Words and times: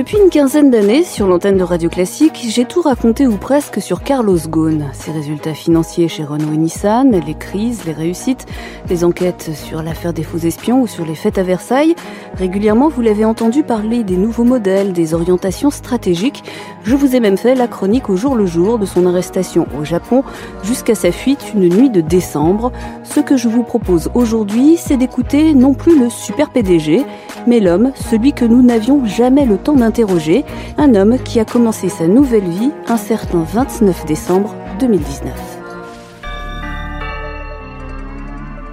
Depuis 0.00 0.16
une 0.16 0.30
quinzaine 0.30 0.70
d'années, 0.70 1.04
sur 1.04 1.26
l'antenne 1.26 1.58
de 1.58 1.62
Radio 1.62 1.90
Classique, 1.90 2.46
j'ai 2.48 2.64
tout 2.64 2.80
raconté 2.80 3.26
ou 3.26 3.36
presque 3.36 3.82
sur 3.82 4.02
Carlos 4.02 4.38
Ghosn. 4.48 4.86
Ses 4.94 5.12
résultats 5.12 5.52
financiers 5.52 6.08
chez 6.08 6.24
Renault 6.24 6.54
et 6.54 6.56
Nissan, 6.56 7.10
les 7.10 7.34
crises, 7.34 7.84
les 7.84 7.92
réussites, 7.92 8.46
les 8.88 9.04
enquêtes 9.04 9.50
sur 9.52 9.82
l'affaire 9.82 10.14
des 10.14 10.22
faux 10.22 10.38
espions 10.38 10.80
ou 10.80 10.86
sur 10.86 11.04
les 11.04 11.14
fêtes 11.14 11.36
à 11.36 11.42
Versailles. 11.42 11.94
Régulièrement, 12.38 12.88
vous 12.88 13.02
l'avez 13.02 13.26
entendu 13.26 13.62
parler 13.62 14.02
des 14.02 14.16
nouveaux 14.16 14.44
modèles, 14.44 14.94
des 14.94 15.12
orientations 15.12 15.68
stratégiques. 15.68 16.44
Je 16.82 16.96
vous 16.96 17.14
ai 17.14 17.20
même 17.20 17.36
fait 17.36 17.54
la 17.54 17.68
chronique 17.68 18.08
au 18.08 18.16
jour 18.16 18.36
le 18.36 18.46
jour 18.46 18.78
de 18.78 18.86
son 18.86 19.04
arrestation 19.04 19.66
au 19.78 19.84
Japon 19.84 20.24
jusqu'à 20.62 20.94
sa 20.94 21.12
fuite 21.12 21.52
une 21.54 21.68
nuit 21.68 21.90
de 21.90 22.00
décembre. 22.00 22.72
Ce 23.04 23.20
que 23.20 23.36
je 23.36 23.48
vous 23.48 23.64
propose 23.64 24.10
aujourd'hui, 24.14 24.78
c'est 24.78 24.96
d'écouter 24.96 25.52
non 25.52 25.74
plus 25.74 25.98
le 25.98 26.08
super 26.08 26.48
PDG, 26.48 27.04
mais 27.46 27.60
l'homme, 27.60 27.92
celui 28.10 28.32
que 28.32 28.46
nous 28.46 28.62
n'avions 28.62 29.04
jamais 29.04 29.44
le 29.44 29.58
temps 29.58 29.76
d'interroger, 29.90 30.44
un 30.78 30.94
homme 30.94 31.18
qui 31.18 31.40
a 31.40 31.44
commencé 31.44 31.88
sa 31.88 32.06
nouvelle 32.06 32.48
vie 32.48 32.70
un 32.86 32.96
certain 32.96 33.42
29 33.42 34.06
décembre 34.06 34.54
2019. 34.78 35.49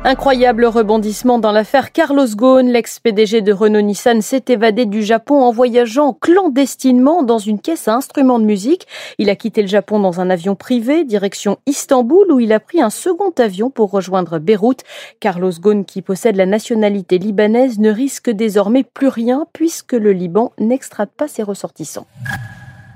Incroyable 0.10 0.64
rebondissement 0.64 1.38
dans 1.38 1.52
l'affaire 1.52 1.92
Carlos 1.92 2.30
Ghosn, 2.34 2.70
l'ex-PDG 2.70 3.42
de 3.42 3.52
Renault-Nissan 3.52 4.22
s'est 4.22 4.46
évadé 4.48 4.86
du 4.86 5.04
Japon 5.04 5.42
en 5.42 5.52
voyageant 5.52 6.14
clandestinement 6.14 7.24
dans 7.24 7.40
une 7.40 7.60
caisse 7.60 7.90
à 7.90 7.96
instruments 7.96 8.40
de 8.40 8.46
musique. 8.46 8.88
Il 9.18 9.30
a 9.30 9.36
quitté 9.36 9.62
le 9.62 9.68
Japon 9.68 10.00
dans 10.00 10.22
un 10.22 10.30
avion 10.30 10.56
privé, 10.56 11.04
direction 11.04 11.58
Istanbul, 11.66 12.32
où 12.32 12.40
il 12.40 12.54
a 12.54 12.62
pris 12.62 12.82
un 12.82 12.90
second 12.90 13.34
avion 13.38 13.70
pour 13.70 13.92
rejoindre 13.92 14.40
Beyrouth. 14.40 14.86
Carlos 15.20 15.52
Ghosn, 15.60 15.84
qui 15.84 16.02
possède 16.02 16.38
la 16.38 16.46
nationalité 16.46 17.18
libanaise, 17.18 17.78
ne 17.78 17.92
risque 17.92 18.30
désormais 18.30 18.86
plus 18.86 19.10
rien 19.10 19.46
puisque 19.52 19.92
le 19.92 20.14
Liban 20.14 20.54
n'extrade 20.58 21.10
pas 21.10 21.28
ses 21.28 21.44
ressortissants. 21.44 22.08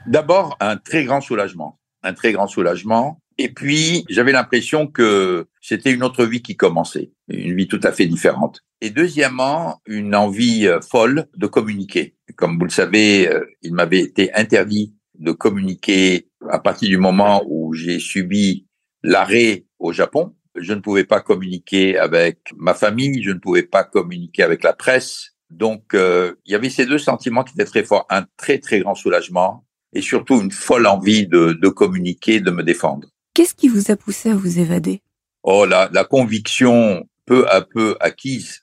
D'abord, 0.08 0.56
un 0.62 0.78
très 0.78 1.04
grand 1.04 1.20
soulagement. 1.20 1.76
Un 2.04 2.14
très 2.14 2.32
grand 2.32 2.48
soulagement 2.48 3.18
et 3.38 3.50
puis, 3.50 4.06
j'avais 4.10 4.32
l'impression 4.32 4.88
que 4.88 5.48
c'était 5.62 5.92
une 5.92 6.04
autre 6.04 6.26
vie 6.26 6.42
qui 6.42 6.56
commençait, 6.56 7.12
une 7.28 7.56
vie 7.56 7.68
tout 7.68 7.80
à 7.84 7.92
fait 7.92 8.06
différente. 8.06 8.62
Et 8.82 8.90
deuxièmement, 8.90 9.82
une 9.86 10.16
envie 10.16 10.68
euh, 10.68 10.82
folle 10.82 11.28
de 11.38 11.48
communiquer. 11.48 12.16
Comme 12.36 12.58
vous 12.58 12.66
le 12.66 12.72
savez, 12.72 13.30
euh, 13.30 13.46
il 13.62 13.74
m'avait 13.74 14.02
été 14.02 14.34
interdit 14.34 14.94
de 15.18 15.32
communiquer 15.32 16.30
à 16.50 16.60
partir 16.60 16.90
du 16.90 16.98
moment 16.98 17.44
où 17.48 17.74
j'ai 17.74 18.00
subi 18.00 18.68
l'arrêt 19.04 19.66
au 19.80 19.92
Japon. 19.92 20.36
Je 20.56 20.74
ne 20.74 20.82
pouvais 20.82 21.06
pas 21.06 21.22
communiquer 21.22 21.98
avec 21.98 22.40
ma 22.58 22.74
famille, 22.74 23.24
je 23.24 23.32
ne 23.32 23.40
pouvais 23.40 23.64
pas 23.64 23.84
communiquer 23.84 24.44
avec 24.44 24.64
la 24.64 24.74
presse. 24.74 25.32
Donc, 25.50 25.94
euh, 25.94 26.36
il 26.46 26.52
y 26.52 26.56
avait 26.56 26.70
ces 26.70 26.86
deux 26.86 26.98
sentiments 26.98 27.44
qui 27.44 27.54
étaient 27.54 27.66
très 27.66 27.84
forts. 27.84 28.06
Un 28.10 28.26
très, 28.38 28.58
très 28.60 28.80
grand 28.80 28.96
soulagement 28.96 29.66
et 29.94 30.02
surtout 30.02 30.42
une 30.42 30.52
folle 30.52 30.88
envie 30.88 31.28
de, 31.28 31.54
de 31.54 31.70
communiquer, 31.70 32.40
de 32.40 32.52
me 32.52 32.64
défendre. 32.64 33.08
Qu'est-ce 33.34 33.54
qui 33.54 33.70
vous 33.70 33.92
a 33.92 33.96
poussé 33.96 34.30
à 34.30 34.36
vous 34.36 34.60
évader? 34.60 35.02
Oh, 35.44 35.66
la, 35.66 35.90
la 35.94 36.04
conviction 36.04 37.08
peu 37.26 37.48
à 37.50 37.62
peu 37.62 37.96
acquise 38.00 38.62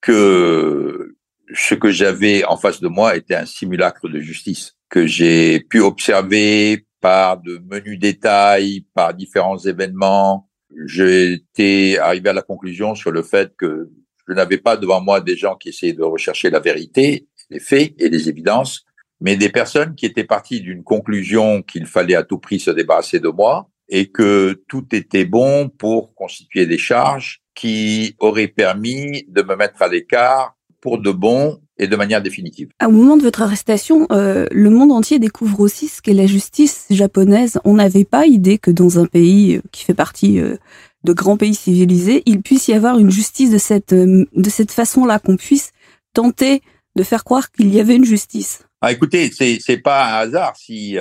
que 0.00 1.16
ce 1.54 1.74
que 1.74 1.90
j'avais 1.90 2.44
en 2.44 2.56
face 2.56 2.80
de 2.80 2.88
moi 2.88 3.16
était 3.16 3.34
un 3.34 3.46
simulacre 3.46 4.08
de 4.08 4.20
justice, 4.20 4.76
que 4.88 5.06
j'ai 5.06 5.60
pu 5.60 5.80
observer 5.80 6.86
par 7.00 7.40
de 7.40 7.60
menus 7.70 7.98
détails, 7.98 8.84
par 8.94 9.14
différents 9.14 9.58
événements. 9.58 10.48
J'étais 10.86 11.98
arrivé 11.98 12.28
à 12.28 12.34
la 12.34 12.42
conclusion 12.42 12.94
sur 12.94 13.10
le 13.10 13.22
fait 13.22 13.52
que 13.56 13.90
je 14.28 14.34
n'avais 14.34 14.58
pas 14.58 14.76
devant 14.76 15.00
moi 15.00 15.20
des 15.20 15.36
gens 15.36 15.56
qui 15.56 15.70
essayaient 15.70 15.92
de 15.92 16.02
rechercher 16.02 16.50
la 16.50 16.60
vérité, 16.60 17.26
les 17.48 17.58
faits 17.58 17.94
et 17.98 18.08
les 18.08 18.28
évidences, 18.28 18.84
mais 19.20 19.36
des 19.36 19.48
personnes 19.48 19.94
qui 19.94 20.06
étaient 20.06 20.24
parties 20.24 20.60
d'une 20.60 20.84
conclusion 20.84 21.62
qu'il 21.62 21.86
fallait 21.86 22.14
à 22.14 22.22
tout 22.22 22.38
prix 22.38 22.60
se 22.60 22.70
débarrasser 22.70 23.18
de 23.18 23.28
moi, 23.28 23.68
et 23.90 24.06
que 24.06 24.62
tout 24.68 24.86
était 24.92 25.24
bon 25.24 25.68
pour 25.68 26.14
constituer 26.14 26.64
des 26.64 26.78
charges 26.78 27.42
qui 27.54 28.14
auraient 28.20 28.48
permis 28.48 29.26
de 29.28 29.42
me 29.42 29.56
mettre 29.56 29.82
à 29.82 29.88
l'écart 29.88 30.56
pour 30.80 30.98
de 30.98 31.10
bon 31.10 31.60
et 31.76 31.88
de 31.88 31.96
manière 31.96 32.22
définitive. 32.22 32.68
Au 32.82 32.90
moment 32.90 33.16
de 33.16 33.22
votre 33.22 33.42
arrestation, 33.42 34.06
euh, 34.12 34.46
le 34.50 34.70
monde 34.70 34.92
entier 34.92 35.18
découvre 35.18 35.60
aussi 35.60 35.88
ce 35.88 36.00
qu'est 36.00 36.14
la 36.14 36.26
justice 36.26 36.86
japonaise. 36.90 37.58
On 37.64 37.74
n'avait 37.74 38.04
pas 38.04 38.26
idée 38.26 38.58
que 38.58 38.70
dans 38.70 38.98
un 38.98 39.06
pays 39.06 39.56
euh, 39.56 39.62
qui 39.72 39.84
fait 39.84 39.94
partie 39.94 40.38
euh, 40.38 40.56
de 41.04 41.12
grands 41.12 41.36
pays 41.36 41.54
civilisés, 41.54 42.22
il 42.26 42.42
puisse 42.42 42.68
y 42.68 42.74
avoir 42.74 42.98
une 42.98 43.10
justice 43.10 43.50
de 43.50 43.58
cette 43.58 43.94
de 43.94 44.50
cette 44.50 44.70
façon-là, 44.70 45.18
qu'on 45.18 45.36
puisse 45.36 45.72
tenter 46.12 46.62
de 46.96 47.02
faire 47.02 47.24
croire 47.24 47.50
qu'il 47.50 47.74
y 47.74 47.80
avait 47.80 47.96
une 47.96 48.04
justice. 48.04 48.62
Ah, 48.82 48.92
écoutez, 48.92 49.30
c'est 49.32 49.58
c'est 49.60 49.78
pas 49.78 50.04
un 50.04 50.18
hasard 50.20 50.56
si 50.56 50.98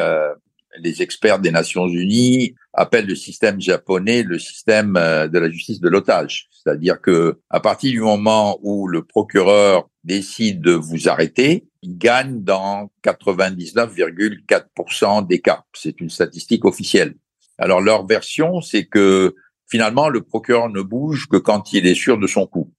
les 0.78 1.02
experts 1.02 1.40
des 1.40 1.52
Nations 1.52 1.88
Unies 1.88 2.56
appellent 2.74 3.08
le 3.08 3.16
système 3.16 3.60
japonais 3.60 4.22
le 4.24 4.40
système 4.40 4.96
euh, 4.98 5.28
de 5.28 5.40
la 5.40 5.50
justice 5.50 5.80
de 5.80 5.90
l'otage. 5.90 6.48
C'est-à-dire 6.52 7.02
que 7.02 7.40
à 7.50 7.60
partir 7.60 7.92
du 7.92 8.02
moment 8.02 8.60
où 8.62 8.88
le 8.88 9.04
procureur 9.04 9.90
décide 10.04 10.62
de 10.62 10.74
vous 10.74 11.10
arrêter, 11.10 11.66
il 11.82 11.98
gagne 11.98 12.44
dans 12.44 12.92
99,4% 13.04 15.26
des 15.28 15.40
cas. 15.40 15.64
C'est 15.74 16.00
une 16.02 16.10
statistique 16.10 16.66
officielle. 16.66 17.16
Alors 17.58 17.80
leur 17.82 18.06
version, 18.06 18.62
c'est 18.62 18.86
que 18.86 19.34
finalement 19.70 20.10
le 20.10 20.22
procureur 20.22 20.70
ne 20.70 20.82
bouge 20.82 21.28
que 21.28 21.38
quand 21.38 21.74
il 21.74 21.88
est 21.88 21.96
sûr 21.96 22.18
de 22.18 22.28
son 22.28 22.48
coup. 22.48 22.72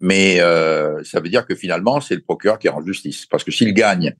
Mais 0.00 0.40
euh, 0.40 1.02
ça 1.04 1.20
veut 1.20 1.28
dire 1.28 1.46
que 1.46 1.54
finalement 1.54 2.00
c'est 2.00 2.14
le 2.14 2.22
procureur 2.22 2.58
qui 2.58 2.68
rend 2.68 2.82
justice, 2.82 3.26
parce 3.26 3.44
que 3.44 3.50
s'il 3.50 3.74
gagne 3.74 4.14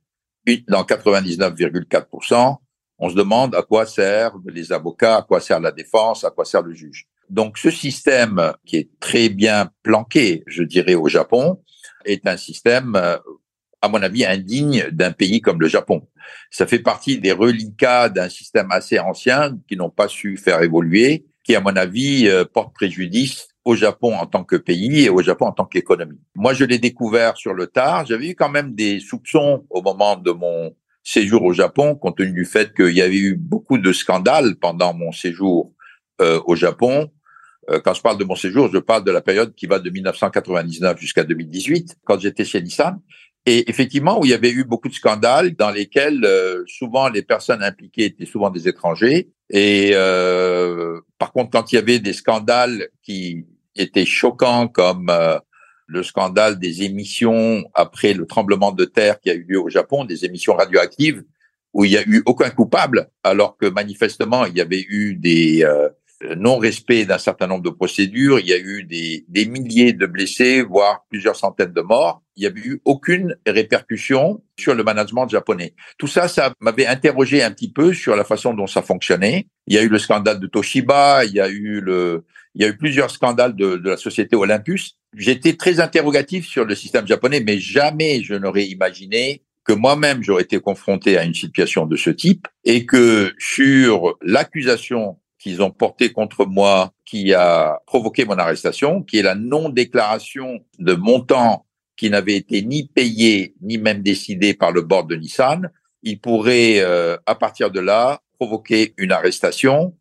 dans 0.68 0.82
99,4%, 0.82 2.56
on 3.00 3.08
se 3.08 3.14
demande 3.14 3.54
à 3.54 3.62
quoi 3.62 3.86
servent 3.86 4.42
les 4.46 4.72
avocats, 4.72 5.16
à 5.16 5.22
quoi 5.22 5.40
sert 5.40 5.58
la 5.58 5.72
défense, 5.72 6.22
à 6.22 6.30
quoi 6.30 6.44
sert 6.44 6.62
le 6.62 6.74
juge. 6.74 7.06
Donc 7.30 7.58
ce 7.58 7.70
système 7.70 8.52
qui 8.66 8.76
est 8.76 8.90
très 9.00 9.28
bien 9.28 9.70
planqué, 9.82 10.44
je 10.46 10.62
dirais, 10.62 10.94
au 10.94 11.08
Japon, 11.08 11.62
est 12.04 12.26
un 12.26 12.36
système, 12.36 12.96
à 12.96 13.88
mon 13.88 14.02
avis, 14.02 14.24
indigne 14.24 14.88
d'un 14.90 15.12
pays 15.12 15.40
comme 15.40 15.60
le 15.60 15.68
Japon. 15.68 16.06
Ça 16.50 16.66
fait 16.66 16.78
partie 16.78 17.18
des 17.18 17.32
reliquats 17.32 18.08
d'un 18.08 18.28
système 18.28 18.70
assez 18.70 18.98
ancien 18.98 19.58
qui 19.68 19.76
n'ont 19.76 19.90
pas 19.90 20.08
su 20.08 20.36
faire 20.36 20.62
évoluer, 20.62 21.24
qui, 21.44 21.54
à 21.54 21.60
mon 21.60 21.76
avis, 21.76 22.28
euh, 22.28 22.44
porte 22.44 22.74
préjudice 22.74 23.48
au 23.64 23.76
Japon 23.76 24.14
en 24.14 24.26
tant 24.26 24.44
que 24.44 24.56
pays 24.56 25.04
et 25.04 25.10
au 25.10 25.22
Japon 25.22 25.46
en 25.46 25.52
tant 25.52 25.64
qu'économie. 25.64 26.20
Moi, 26.34 26.54
je 26.54 26.64
l'ai 26.64 26.78
découvert 26.78 27.36
sur 27.36 27.54
le 27.54 27.66
tard. 27.66 28.06
J'avais 28.06 28.30
eu 28.30 28.34
quand 28.34 28.48
même 28.48 28.74
des 28.74 29.00
soupçons 29.00 29.66
au 29.70 29.82
moment 29.82 30.16
de 30.16 30.30
mon 30.32 30.74
séjour 31.02 31.42
au 31.44 31.52
Japon, 31.52 31.94
compte 31.94 32.18
tenu 32.18 32.32
du 32.32 32.44
fait 32.44 32.74
qu'il 32.74 32.94
y 32.94 33.02
avait 33.02 33.16
eu 33.16 33.34
beaucoup 33.34 33.78
de 33.78 33.92
scandales 33.92 34.56
pendant 34.56 34.94
mon 34.94 35.12
séjour 35.12 35.72
euh, 36.20 36.40
au 36.46 36.54
Japon. 36.54 37.10
Euh, 37.70 37.80
quand 37.80 37.94
je 37.94 38.02
parle 38.02 38.18
de 38.18 38.24
mon 38.24 38.36
séjour, 38.36 38.70
je 38.72 38.78
parle 38.78 39.04
de 39.04 39.10
la 39.10 39.20
période 39.20 39.54
qui 39.54 39.66
va 39.66 39.78
de 39.78 39.90
1999 39.90 41.00
jusqu'à 41.00 41.24
2018, 41.24 41.96
quand 42.04 42.20
j'étais 42.20 42.44
chez 42.44 42.60
Nissan. 42.60 43.00
Et 43.46 43.70
effectivement, 43.70 44.20
où 44.20 44.24
il 44.26 44.30
y 44.30 44.34
avait 44.34 44.50
eu 44.50 44.64
beaucoup 44.64 44.88
de 44.88 44.94
scandales 44.94 45.56
dans 45.56 45.70
lesquels 45.70 46.24
euh, 46.24 46.62
souvent 46.66 47.08
les 47.08 47.22
personnes 47.22 47.62
impliquées 47.62 48.04
étaient 48.04 48.26
souvent 48.26 48.50
des 48.50 48.68
étrangers. 48.68 49.30
Et 49.48 49.92
par 51.18 51.32
contre, 51.32 51.50
quand 51.50 51.72
il 51.72 51.74
y 51.74 51.78
avait 51.78 51.98
des 51.98 52.12
scandales 52.12 52.88
qui 53.02 53.46
étaient 53.74 54.04
choquants 54.04 54.68
comme 54.68 55.10
le 55.90 56.02
scandale 56.02 56.58
des 56.58 56.82
émissions 56.84 57.64
après 57.74 58.14
le 58.14 58.26
tremblement 58.26 58.72
de 58.72 58.84
terre 58.84 59.20
qui 59.20 59.30
a 59.30 59.34
eu 59.34 59.44
lieu 59.48 59.60
au 59.60 59.68
Japon, 59.68 60.04
des 60.04 60.24
émissions 60.24 60.54
radioactives, 60.54 61.24
où 61.72 61.84
il 61.84 61.90
n'y 61.90 61.96
a 61.96 62.02
eu 62.06 62.22
aucun 62.26 62.50
coupable, 62.50 63.10
alors 63.22 63.56
que 63.56 63.66
manifestement, 63.66 64.44
il 64.44 64.56
y 64.56 64.60
avait 64.60 64.84
eu 64.88 65.14
des 65.14 65.64
euh, 65.64 65.88
non-respects 66.36 67.06
d'un 67.06 67.18
certain 67.18 67.46
nombre 67.46 67.62
de 67.62 67.70
procédures, 67.70 68.38
il 68.38 68.46
y 68.46 68.52
a 68.52 68.58
eu 68.58 68.84
des, 68.84 69.24
des 69.28 69.46
milliers 69.46 69.92
de 69.92 70.06
blessés, 70.06 70.62
voire 70.62 71.04
plusieurs 71.08 71.36
centaines 71.36 71.72
de 71.72 71.80
morts. 71.80 72.22
il 72.36 72.40
n'y 72.40 72.46
avait 72.46 72.60
eu 72.60 72.80
aucune 72.84 73.36
répercussion 73.46 74.42
sur 74.58 74.74
le 74.74 74.84
management 74.84 75.28
japonais. 75.28 75.74
Tout 75.98 76.06
ça, 76.06 76.28
ça 76.28 76.52
m'avait 76.60 76.86
interrogé 76.86 77.42
un 77.42 77.50
petit 77.50 77.72
peu 77.72 77.94
sur 77.94 78.16
la 78.16 78.24
façon 78.24 78.54
dont 78.54 78.66
ça 78.66 78.82
fonctionnait. 78.82 79.46
Il 79.66 79.74
y 79.74 79.78
a 79.78 79.82
eu 79.82 79.88
le 79.88 79.98
scandale 79.98 80.40
de 80.40 80.46
Toshiba, 80.46 81.24
il 81.24 81.32
y 81.32 81.40
a 81.40 81.48
eu 81.48 81.80
le, 81.80 82.24
il 82.54 82.62
y 82.62 82.64
a 82.64 82.68
eu 82.68 82.76
plusieurs 82.76 83.10
scandales 83.10 83.54
de, 83.54 83.76
de 83.76 83.90
la 83.90 83.96
société 83.96 84.36
Olympus. 84.36 84.98
J'étais 85.16 85.54
très 85.54 85.80
interrogatif 85.80 86.46
sur 86.46 86.64
le 86.64 86.74
système 86.74 87.06
japonais, 87.06 87.40
mais 87.40 87.58
jamais 87.58 88.22
je 88.22 88.34
n'aurais 88.34 88.66
imaginé 88.66 89.42
que 89.64 89.72
moi-même 89.72 90.22
j'aurais 90.22 90.42
été 90.42 90.60
confronté 90.60 91.18
à 91.18 91.24
une 91.24 91.34
situation 91.34 91.86
de 91.86 91.96
ce 91.96 92.10
type 92.10 92.46
et 92.64 92.86
que 92.86 93.32
sur 93.38 94.16
l'accusation 94.22 95.18
qu'ils 95.38 95.62
ont 95.62 95.70
portée 95.70 96.12
contre 96.12 96.44
moi 96.44 96.92
qui 97.04 97.34
a 97.34 97.80
provoqué 97.86 98.24
mon 98.24 98.38
arrestation, 98.38 99.02
qui 99.02 99.18
est 99.18 99.22
la 99.22 99.34
non-déclaration 99.34 100.60
de 100.78 100.94
montant 100.94 101.66
qui 101.96 102.08
n'avait 102.08 102.36
été 102.36 102.62
ni 102.62 102.86
payé 102.86 103.54
ni 103.60 103.78
même 103.78 104.02
décidé 104.02 104.54
par 104.54 104.72
le 104.72 104.82
board 104.82 105.08
de 105.08 105.16
Nissan, 105.16 105.70
il 106.02 106.20
pourrait, 106.20 106.80
euh, 106.80 107.16
à 107.26 107.34
partir 107.34 107.70
de 107.70 107.80
là, 107.80 108.22
provoquer 108.38 108.94
une 108.96 109.12
arrestation. 109.12 109.94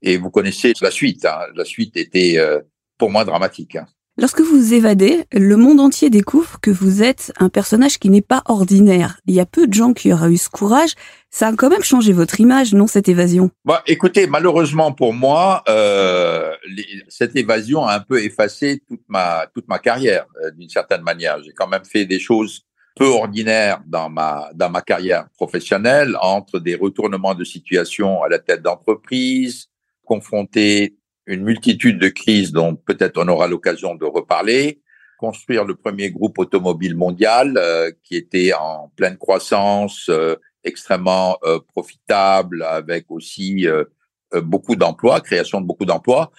Et 0.00 0.16
vous 0.16 0.30
connaissez 0.30 0.72
la 0.80 0.90
suite. 0.90 1.24
Hein. 1.24 1.40
La 1.54 1.64
suite 1.64 1.96
était, 1.96 2.38
euh, 2.38 2.60
pour 2.98 3.10
moi, 3.10 3.24
dramatique. 3.24 3.76
Hein. 3.76 3.86
Lorsque 4.18 4.42
vous 4.42 4.74
évadez, 4.74 5.24
le 5.32 5.56
monde 5.56 5.80
entier 5.80 6.10
découvre 6.10 6.60
que 6.60 6.70
vous 6.70 7.02
êtes 7.02 7.32
un 7.38 7.48
personnage 7.48 7.98
qui 7.98 8.10
n'est 8.10 8.20
pas 8.20 8.42
ordinaire. 8.44 9.18
Il 9.26 9.34
y 9.34 9.40
a 9.40 9.46
peu 9.46 9.66
de 9.66 9.72
gens 9.72 9.94
qui 9.94 10.12
auraient 10.12 10.30
eu 10.30 10.36
ce 10.36 10.50
courage. 10.50 10.92
Ça 11.30 11.48
a 11.48 11.52
quand 11.54 11.70
même 11.70 11.82
changé 11.82 12.12
votre 12.12 12.38
image, 12.38 12.74
non, 12.74 12.86
cette 12.86 13.08
évasion? 13.08 13.50
Bah, 13.64 13.82
Écoutez, 13.86 14.26
malheureusement 14.26 14.92
pour 14.92 15.14
moi, 15.14 15.62
euh, 15.70 16.52
cette 17.08 17.34
évasion 17.36 17.86
a 17.86 17.94
un 17.94 18.00
peu 18.00 18.22
effacé 18.22 18.82
toute 18.86 19.00
ma, 19.08 19.46
toute 19.54 19.66
ma 19.66 19.78
carrière, 19.78 20.26
euh, 20.44 20.50
d'une 20.50 20.68
certaine 20.68 21.00
manière. 21.00 21.42
J'ai 21.42 21.52
quand 21.52 21.68
même 21.68 21.86
fait 21.86 22.04
des 22.04 22.18
choses 22.18 22.66
peu 22.94 23.06
ordinaires 23.06 23.80
dans 23.86 24.10
ma, 24.10 24.50
dans 24.54 24.68
ma 24.68 24.82
carrière 24.82 25.26
professionnelle, 25.38 26.18
entre 26.20 26.58
des 26.58 26.74
retournements 26.74 27.34
de 27.34 27.44
situation 27.44 28.22
à 28.22 28.28
la 28.28 28.38
tête 28.38 28.60
d'entreprise, 28.60 29.68
confronté 30.04 30.98
une 31.26 31.42
multitude 31.42 31.98
de 31.98 32.08
crises 32.08 32.52
dont 32.52 32.74
peut-être 32.74 33.18
on 33.18 33.28
aura 33.28 33.46
l'occasion 33.46 33.94
de 33.94 34.04
reparler, 34.04 34.80
construire 35.18 35.64
le 35.64 35.76
premier 35.76 36.10
groupe 36.10 36.38
automobile 36.38 36.96
mondial 36.96 37.56
euh, 37.56 37.92
qui 38.02 38.16
était 38.16 38.52
en 38.52 38.92
pleine 38.96 39.16
croissance, 39.16 40.08
euh, 40.08 40.34
extrêmement 40.64 41.38
euh, 41.44 41.60
profitable, 41.60 42.64
avec 42.64 43.06
aussi 43.08 43.66
beaucoup 44.42 44.76
d'emplois, 44.76 45.20
création 45.20 45.60
de 45.60 45.66
beaucoup 45.66 45.84
d'emplois. 45.84 46.32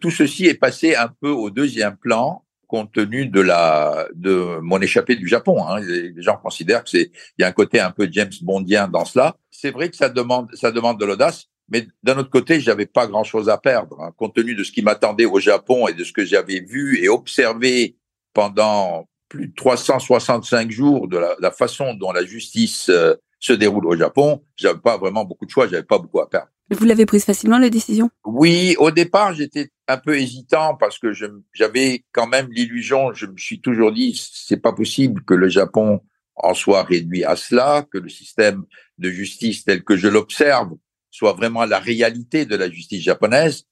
tout 0.00 0.12
ceci 0.12 0.46
est 0.46 0.54
passé 0.54 0.94
un 0.94 1.08
peu 1.20 1.30
au 1.30 1.50
deuxième 1.50 1.96
plan 1.96 2.44
compte 2.68 2.92
tenu 2.92 3.26
de 3.26 3.40
la 3.40 4.06
de 4.14 4.60
mon 4.62 4.80
échappée 4.80 5.16
du 5.16 5.26
Japon. 5.26 5.66
Hein. 5.66 5.80
Les 5.80 6.22
gens 6.22 6.36
considèrent 6.36 6.84
que 6.84 6.90
c'est 6.90 7.10
il 7.36 7.42
y 7.42 7.44
a 7.44 7.48
un 7.48 7.52
côté 7.52 7.80
un 7.80 7.90
peu 7.90 8.08
James 8.10 8.30
Bondien 8.42 8.86
dans 8.86 9.04
cela. 9.04 9.36
C'est 9.50 9.72
vrai 9.72 9.90
que 9.90 9.96
ça 9.96 10.08
demande 10.08 10.48
ça 10.54 10.70
demande 10.70 11.00
de 11.00 11.04
l'audace. 11.04 11.49
Mais 11.70 11.86
d'un 12.02 12.18
autre 12.18 12.30
côté, 12.30 12.60
j'avais 12.60 12.86
pas 12.86 13.06
grand-chose 13.06 13.48
à 13.48 13.58
perdre, 13.58 14.00
hein, 14.00 14.12
compte 14.16 14.34
tenu 14.34 14.54
de 14.54 14.64
ce 14.64 14.72
qui 14.72 14.82
m'attendait 14.82 15.24
au 15.24 15.38
Japon 15.38 15.86
et 15.88 15.94
de 15.94 16.04
ce 16.04 16.12
que 16.12 16.24
j'avais 16.24 16.60
vu 16.60 17.02
et 17.02 17.08
observé 17.08 17.96
pendant 18.34 19.08
plus 19.28 19.48
de 19.48 19.54
365 19.54 20.70
jours 20.70 21.08
de 21.08 21.18
la, 21.18 21.50
façon 21.52 21.94
dont 21.94 22.10
la 22.10 22.24
justice 22.24 22.88
euh, 22.88 23.14
se 23.38 23.52
déroule 23.52 23.86
au 23.86 23.96
Japon. 23.96 24.42
J'avais 24.56 24.80
pas 24.80 24.98
vraiment 24.98 25.24
beaucoup 25.24 25.46
de 25.46 25.50
choix, 25.50 25.68
j'avais 25.68 25.84
pas 25.84 25.98
beaucoup 25.98 26.20
à 26.20 26.28
perdre. 26.28 26.48
Vous 26.70 26.84
l'avez 26.84 27.06
prise 27.06 27.24
facilement 27.24 27.58
la 27.58 27.70
décision 27.70 28.10
Oui, 28.24 28.76
au 28.78 28.90
départ, 28.90 29.34
j'étais 29.34 29.70
un 29.88 29.96
peu 29.96 30.16
hésitant 30.16 30.76
parce 30.76 30.98
que 30.98 31.12
j'avais 31.52 32.04
quand 32.12 32.28
même 32.28 32.48
l'illusion. 32.50 33.12
Je 33.12 33.26
me 33.26 33.36
suis 33.36 33.60
toujours 33.60 33.92
dit, 33.92 34.20
c'est 34.32 34.60
pas 34.60 34.72
possible 34.72 35.22
que 35.24 35.34
le 35.34 35.48
Japon 35.48 36.00
en 36.36 36.54
soit 36.54 36.84
réduit 36.84 37.24
à 37.24 37.36
cela, 37.36 37.84
que 37.92 37.98
le 37.98 38.08
système 38.08 38.64
de 38.98 39.10
justice 39.10 39.64
tel 39.64 39.82
que 39.82 39.96
je 39.96 40.08
l'observe 40.08 40.70
soit 41.10 41.32
vraiment 41.32 41.64
la 41.64 41.78
réalité 41.78 42.46
de 42.46 42.56
la 42.56 42.70
justice 42.70 43.02
japonaise. 43.02 43.64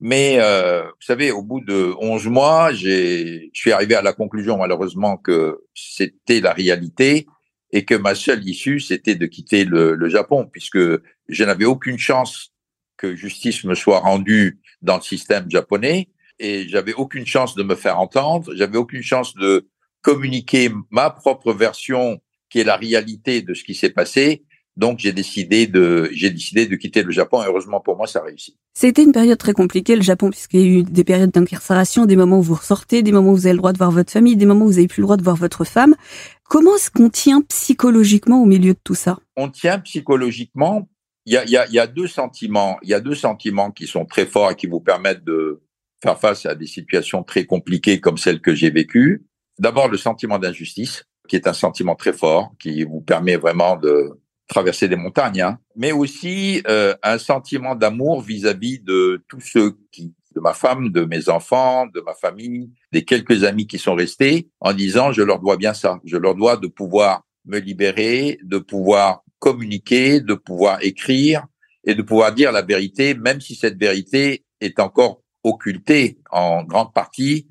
Mais 0.00 0.38
euh, 0.40 0.82
vous 0.82 1.06
savez, 1.06 1.30
au 1.30 1.42
bout 1.42 1.60
de 1.60 1.94
11 2.00 2.26
mois, 2.26 2.72
je 2.72 3.48
suis 3.52 3.70
arrivé 3.70 3.94
à 3.94 4.02
la 4.02 4.12
conclusion 4.12 4.58
malheureusement 4.58 5.16
que 5.16 5.60
c'était 5.74 6.40
la 6.40 6.52
réalité 6.52 7.26
et 7.70 7.84
que 7.84 7.94
ma 7.94 8.14
seule 8.14 8.46
issue, 8.46 8.80
c'était 8.80 9.14
de 9.14 9.26
quitter 9.26 9.64
le, 9.64 9.94
le, 9.94 10.08
Japon, 10.08 10.48
puisque 10.50 10.80
je 11.28 11.44
n'avais 11.44 11.64
aucune 11.64 11.98
chance 11.98 12.52
que 12.96 13.14
justice 13.14 13.64
me 13.64 13.74
soit 13.74 14.00
rendue 14.00 14.60
dans 14.82 14.96
le 14.96 15.02
système 15.02 15.50
japonais 15.50 16.08
et 16.38 16.68
j'avais 16.68 16.94
aucune 16.94 17.26
chance 17.26 17.54
de 17.54 17.62
me 17.62 17.76
faire 17.76 18.00
entendre, 18.00 18.52
j'avais 18.56 18.78
aucune 18.78 19.02
chance 19.02 19.34
de 19.34 19.68
communiquer 20.02 20.70
ma 20.90 21.10
propre 21.10 21.52
version 21.52 22.20
qui 22.50 22.58
est 22.58 22.64
la 22.64 22.76
réalité 22.76 23.40
de 23.40 23.54
ce 23.54 23.64
qui 23.64 23.74
s'est 23.74 23.90
passé 23.90 24.44
donc 24.76 24.98
j'ai 25.00 25.12
décidé 25.12 25.66
de 25.66 26.08
j'ai 26.12 26.30
décidé 26.30 26.66
de 26.66 26.76
quitter 26.76 27.02
le 27.02 27.10
Japon. 27.10 27.42
Et 27.42 27.46
heureusement 27.46 27.80
pour 27.80 27.96
moi, 27.96 28.06
ça 28.06 28.20
a 28.20 28.24
réussi. 28.24 28.56
C'était 28.74 29.02
une 29.02 29.12
période 29.12 29.38
très 29.38 29.52
compliquée 29.52 29.96
le 29.96 30.02
Japon 30.02 30.30
puisqu'il 30.30 30.60
y 30.60 30.62
a 30.62 30.66
eu 30.66 30.82
des 30.82 31.04
périodes 31.04 31.30
d'incarcération, 31.30 32.06
des 32.06 32.16
moments 32.16 32.38
où 32.38 32.42
vous 32.42 32.54
ressortez, 32.54 33.02
des 33.02 33.12
moments 33.12 33.32
où 33.32 33.36
vous 33.36 33.46
avez 33.46 33.52
le 33.52 33.58
droit 33.58 33.72
de 33.72 33.78
voir 33.78 33.90
votre 33.90 34.10
famille, 34.10 34.36
des 34.36 34.46
moments 34.46 34.64
où 34.64 34.68
vous 34.68 34.78
avez 34.78 34.88
plus 34.88 35.00
le 35.00 35.06
droit 35.06 35.16
de 35.16 35.22
voir 35.22 35.36
votre 35.36 35.64
femme. 35.64 35.94
Comment 36.48 36.76
est-ce 36.76 36.90
qu'on 36.90 37.10
tient 37.10 37.42
psychologiquement 37.42 38.42
au 38.42 38.46
milieu 38.46 38.74
de 38.74 38.80
tout 38.82 38.94
ça? 38.94 39.18
On 39.36 39.48
tient 39.48 39.78
psychologiquement. 39.78 40.88
Il 41.24 41.34
y 41.34 41.36
a, 41.36 41.44
il 41.44 41.50
y, 41.50 41.56
a, 41.56 41.68
y 41.68 41.78
a 41.78 41.86
deux 41.86 42.08
sentiments. 42.08 42.78
Il 42.82 42.88
y 42.88 42.94
a 42.94 43.00
deux 43.00 43.14
sentiments 43.14 43.70
qui 43.70 43.86
sont 43.86 44.04
très 44.04 44.26
forts 44.26 44.50
et 44.50 44.56
qui 44.56 44.66
vous 44.66 44.80
permettent 44.80 45.24
de 45.24 45.62
faire 46.02 46.18
face 46.18 46.46
à 46.46 46.54
des 46.54 46.66
situations 46.66 47.22
très 47.22 47.44
compliquées 47.44 48.00
comme 48.00 48.18
celles 48.18 48.40
que 48.40 48.54
j'ai 48.54 48.70
vécues. 48.70 49.24
D'abord 49.58 49.88
le 49.88 49.96
sentiment 49.96 50.38
d'injustice, 50.38 51.04
qui 51.28 51.36
est 51.36 51.46
un 51.46 51.52
sentiment 51.52 51.94
très 51.94 52.12
fort, 52.12 52.52
qui 52.58 52.82
vous 52.84 53.00
permet 53.00 53.36
vraiment 53.36 53.76
de 53.76 54.10
traverser 54.52 54.88
des 54.88 54.96
montagnes, 54.96 55.40
hein, 55.40 55.58
mais 55.76 55.92
aussi 55.92 56.62
euh, 56.68 56.94
un 57.02 57.18
sentiment 57.18 57.74
d'amour 57.74 58.20
vis-à-vis 58.20 58.80
de 58.80 59.24
tous 59.28 59.40
ceux 59.40 59.78
qui, 59.90 60.14
de 60.34 60.40
ma 60.40 60.52
femme, 60.52 60.90
de 60.90 61.04
mes 61.04 61.28
enfants, 61.28 61.86
de 61.86 62.00
ma 62.00 62.14
famille, 62.14 62.70
des 62.92 63.04
quelques 63.04 63.44
amis 63.44 63.66
qui 63.66 63.78
sont 63.78 63.94
restés, 63.94 64.48
en 64.60 64.72
disant 64.72 65.12
je 65.12 65.22
leur 65.22 65.38
dois 65.38 65.56
bien 65.56 65.74
ça, 65.74 66.00
je 66.04 66.16
leur 66.16 66.34
dois 66.34 66.56
de 66.56 66.66
pouvoir 66.66 67.22
me 67.46 67.58
libérer, 67.58 68.38
de 68.42 68.58
pouvoir 68.58 69.22
communiquer, 69.38 70.20
de 70.20 70.34
pouvoir 70.34 70.78
écrire 70.82 71.46
et 71.84 71.94
de 71.94 72.02
pouvoir 72.02 72.32
dire 72.32 72.52
la 72.52 72.62
vérité, 72.62 73.14
même 73.14 73.40
si 73.40 73.54
cette 73.54 73.78
vérité 73.78 74.44
est 74.60 74.78
encore 74.78 75.22
occultée 75.42 76.18
en 76.30 76.62
grande 76.62 76.92
partie 76.92 77.48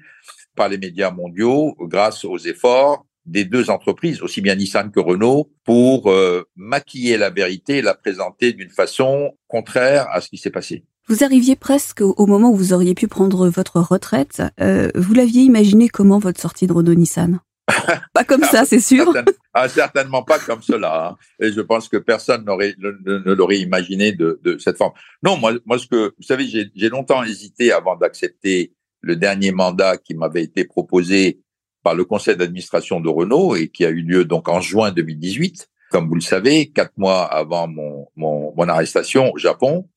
par 0.55 0.69
les 0.69 0.77
médias 0.77 1.11
mondiaux 1.11 1.75
grâce 1.81 2.23
aux 2.23 2.37
efforts 2.37 3.05
des 3.25 3.45
deux 3.45 3.69
entreprises, 3.69 4.21
aussi 4.21 4.41
bien 4.41 4.55
Nissan 4.55 4.91
que 4.91 4.99
Renault, 4.99 5.51
pour 5.63 6.11
euh, 6.11 6.43
maquiller 6.55 7.17
la 7.17 7.29
vérité 7.29 7.77
et 7.77 7.81
la 7.81 7.93
présenter 7.93 8.53
d'une 8.53 8.69
façon 8.69 9.31
contraire 9.47 10.07
à 10.11 10.21
ce 10.21 10.29
qui 10.29 10.37
s'est 10.37 10.49
passé. 10.49 10.83
Vous 11.07 11.23
arriviez 11.23 11.55
presque 11.55 12.01
au 12.01 12.25
moment 12.25 12.51
où 12.51 12.55
vous 12.55 12.73
auriez 12.73 12.93
pu 12.93 13.07
prendre 13.07 13.49
votre 13.49 13.79
retraite. 13.79 14.41
Euh, 14.61 14.89
vous 14.95 15.13
l'aviez 15.13 15.41
imaginé 15.41 15.89
comment 15.89 16.19
votre 16.19 16.39
sortie 16.39 16.67
de 16.67 16.73
Renault 16.73 16.93
Nissan? 16.93 17.39
Pas 18.13 18.23
comme 18.23 18.43
ça, 18.43 18.65
c'est 18.65 18.79
sûr. 18.79 19.13
ah, 19.53 19.67
certainement 19.69 20.23
pas 20.23 20.39
comme 20.39 20.61
cela. 20.61 21.09
Hein. 21.09 21.17
Et 21.39 21.51
je 21.51 21.61
pense 21.61 21.87
que 21.87 21.97
personne 21.97 22.45
n'aurait 22.45 22.75
ne, 22.79 23.33
l'aurait 23.33 23.59
imaginé 23.59 24.11
de, 24.11 24.39
de, 24.43 24.57
cette 24.57 24.77
forme. 24.77 24.93
Non, 25.23 25.37
moi, 25.37 25.53
moi, 25.65 25.77
ce 25.77 25.87
que 25.87 26.13
vous 26.17 26.23
savez, 26.23 26.47
j'ai 26.47 26.89
longtemps 26.89 27.23
hésité 27.23 27.71
avant 27.71 27.95
d'accepter 27.95 28.73
le 29.01 29.15
dernier 29.15 29.51
mandat 29.51 29.97
qui 29.97 30.13
m'avait 30.15 30.43
été 30.43 30.65
proposé 30.65 31.41
par 31.83 31.95
le 31.95 32.05
conseil 32.05 32.35
d'administration 32.35 32.99
de 32.99 33.09
Renault 33.09 33.55
et 33.55 33.69
qui 33.69 33.85
a 33.85 33.89
eu 33.89 34.01
lieu 34.01 34.25
donc 34.25 34.47
en 34.47 34.61
juin 34.61 34.91
2018, 34.91 35.69
comme 35.89 36.07
vous 36.07 36.15
le 36.15 36.21
savez, 36.21 36.69
quatre 36.69 36.97
mois 36.97 37.23
avant 37.23 37.67
mon, 37.67 38.07
mon, 38.15 38.53
mon 38.55 38.69
arrestation 38.69 39.31
au 39.33 39.37
Japon. 39.37 39.89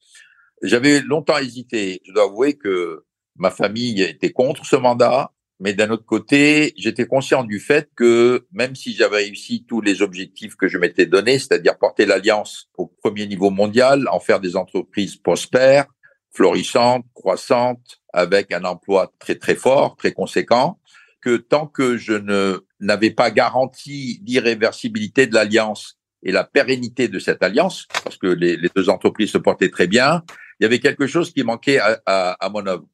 J'avais 0.63 1.01
longtemps 1.01 1.39
hésité. 1.39 2.01
Je 2.07 2.13
dois 2.13 2.25
avouer 2.25 2.55
que 2.55 3.05
ma 3.37 3.51
famille 3.51 4.03
était 4.03 4.33
contre 4.33 4.65
ce 4.65 4.77
mandat, 4.77 5.33
mais 5.61 5.73
d'un 5.73 5.91
autre 5.91 6.05
côté, 6.05 6.73
j'étais 6.77 7.07
conscient 7.07 7.45
du 7.45 7.61
fait 7.61 7.89
que 7.95 8.47
même 8.53 8.75
si 8.75 8.93
j'avais 8.95 9.19
réussi 9.19 9.65
tous 9.69 9.81
les 9.81 10.03
objectifs 10.03 10.57
que 10.57 10.69
je 10.69 10.79
m'étais 10.79 11.07
donnés, 11.07 11.39
c'est-à-dire 11.39 11.79
porter 11.79 12.07
l'alliance 12.07 12.71
au 12.77 12.87
premier 12.87 13.27
niveau 13.27 13.51
mondial, 13.51 14.09
en 14.11 14.21
faire 14.21 14.41
des 14.41 14.57
entreprises 14.57 15.17
prospères, 15.17 15.87
florissantes, 16.33 17.07
croissantes, 17.15 18.01
avec 18.13 18.53
un 18.53 18.65
emploi 18.65 19.13
très 19.19 19.37
très 19.37 19.55
fort, 19.55 19.97
très 19.97 20.13
conséquent, 20.13 20.81
que 21.25 21.39
tant 21.39 21.67
que 21.67 21.97
je 21.97 22.13
ne 22.13 22.67
n'avais 22.81 23.11
pas 23.11 23.31
garanti 23.31 24.21
l'irréversibilité 24.27 25.27
de 25.27 25.33
l'alliance 25.35 25.97
et 26.23 26.33
la 26.33 26.45
pérennité 26.45 27.09
de 27.09 27.19
cette 27.19 27.43
alliance, 27.43 27.87
parce 28.03 28.19
que 28.19 28.27
les, 28.27 28.59
deux 28.77 28.91
entreprises 28.91 29.31
se 29.31 29.39
portaient 29.39 29.71
très 29.71 29.87
bien, 29.87 30.23
il 30.61 30.65
y 30.65 30.67
avait 30.67 30.81
quelque 30.81 31.07
chose 31.07 31.33
qui 31.33 31.43
manquait 31.43 31.79
à, 31.79 31.99
à, 32.05 32.33
à 32.45 32.49
mon 32.51 32.67
œuvre. 32.67 32.87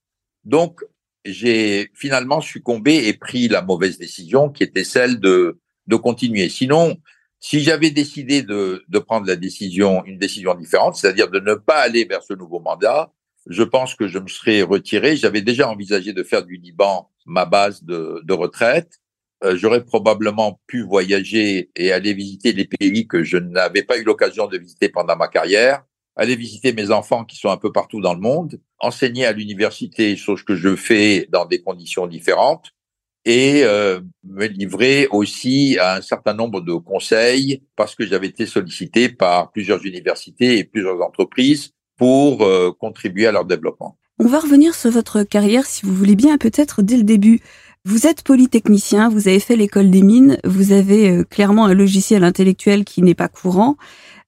Donc, 0.45 0.81
j'ai 1.25 1.91
finalement 1.93 2.41
succombé 2.41 3.09
et 3.09 3.15
pris 3.15 3.49
la 3.49 3.63
mauvaise 3.63 3.99
décision 3.99 4.49
qui 4.49 4.63
était 4.63 4.85
celle 4.85 5.19
de, 5.19 5.59
de 5.89 5.97
continuer. 5.97 6.49
Sinon, 6.49 6.99
si 7.41 7.63
j'avais 7.63 7.91
décidé 7.91 8.43
de, 8.43 8.85
de 8.87 8.99
prendre 9.01 9.27
la 9.27 9.37
décision, 9.37 10.05
une 10.07 10.19
décision 10.19 10.55
différente, 10.55 10.95
c'est-à-dire 10.95 11.31
de 11.31 11.41
ne 11.41 11.55
pas 11.55 11.81
aller 11.81 12.05
vers 12.05 12.23
ce 12.23 12.35
nouveau 12.35 12.61
mandat, 12.61 13.13
je 13.47 13.65
pense 13.65 13.97
que 13.97 14.07
je 14.07 14.21
me 14.21 14.29
serais 14.29 14.63
retiré. 14.63 15.17
J'avais 15.17 15.43
déjà 15.43 15.69
envisagé 15.69 16.13
de 16.13 16.23
faire 16.23 16.45
du 16.45 16.59
Liban 16.59 17.11
ma 17.31 17.45
base 17.47 17.83
de, 17.85 18.21
de 18.25 18.35
retraite. 18.35 18.93
euh, 19.45 19.57
j'aurais 19.57 19.85
probablement 19.85 20.61
pu 20.67 20.83
voyager 20.83 21.71
et 21.77 21.93
aller 21.93 22.13
visiter 22.15 22.53
les 22.53 22.67
pays 22.67 23.07
que 23.07 23.23
je 23.25 23.39
n'avais 23.39 23.83
pas 23.83 23.99
eu 23.99 24.05
l'occasion 24.05 24.47
de 24.47 24.59
visiter 24.59 24.89
pendant 24.89 25.17
ma 25.17 25.29
carrière, 25.29 25.83
aller 26.17 26.37
visiter 26.37 26.73
mes 26.73 26.91
enfants 26.91 27.25
qui 27.25 27.37
sont 27.37 27.49
un 27.49 27.57
peu 27.57 27.73
partout 27.73 28.01
dans 28.01 28.15
le 28.15 28.21
monde, 28.21 28.61
enseigner 28.79 29.25
à 29.25 29.33
l'université, 29.33 30.17
chose 30.17 30.43
que 30.43 30.57
je 30.57 30.77
fais 30.77 31.27
dans 31.31 31.47
des 31.47 31.63
conditions 31.63 32.07
différentes, 32.07 32.73
et 33.25 33.63
euh, 33.65 34.01
me 34.25 34.47
livrer 34.47 35.07
aussi 35.11 35.79
à 35.79 35.97
un 35.97 36.01
certain 36.01 36.35
nombre 36.35 36.61
de 36.63 36.73
conseils 36.73 37.63
parce 37.77 37.95
que 37.95 38.07
j'avais 38.07 38.29
été 38.29 38.47
sollicité 38.47 39.11
par 39.11 39.53
plusieurs 39.53 39.85
universités 39.85 40.59
et 40.59 40.65
plusieurs 40.65 41.01
entreprises 41.03 41.73
pour 41.97 42.43
euh, 42.43 42.73
contribuer 42.73 43.27
à 43.27 43.33
leur 43.33 43.45
développement. 43.45 43.99
On 44.23 44.27
va 44.27 44.39
revenir 44.39 44.75
sur 44.75 44.91
votre 44.91 45.23
carrière, 45.23 45.65
si 45.65 45.87
vous 45.87 45.95
voulez 45.95 46.15
bien, 46.15 46.37
peut-être 46.37 46.83
dès 46.83 46.99
le 46.99 47.05
début. 47.05 47.41
Vous 47.87 48.07
êtes 48.07 48.23
polytechnicien, 48.23 49.09
vous 49.09 49.29
avez 49.29 49.41
fait 49.41 49.57
l'école 49.57 49.89
des 49.89 50.03
mines, 50.03 50.37
vous 50.45 50.73
avez 50.73 51.09
euh, 51.09 51.25
clairement 51.25 51.65
un 51.65 51.73
logiciel 51.73 52.23
intellectuel 52.23 52.85
qui 52.85 53.01
n'est 53.01 53.15
pas 53.15 53.29
courant. 53.29 53.79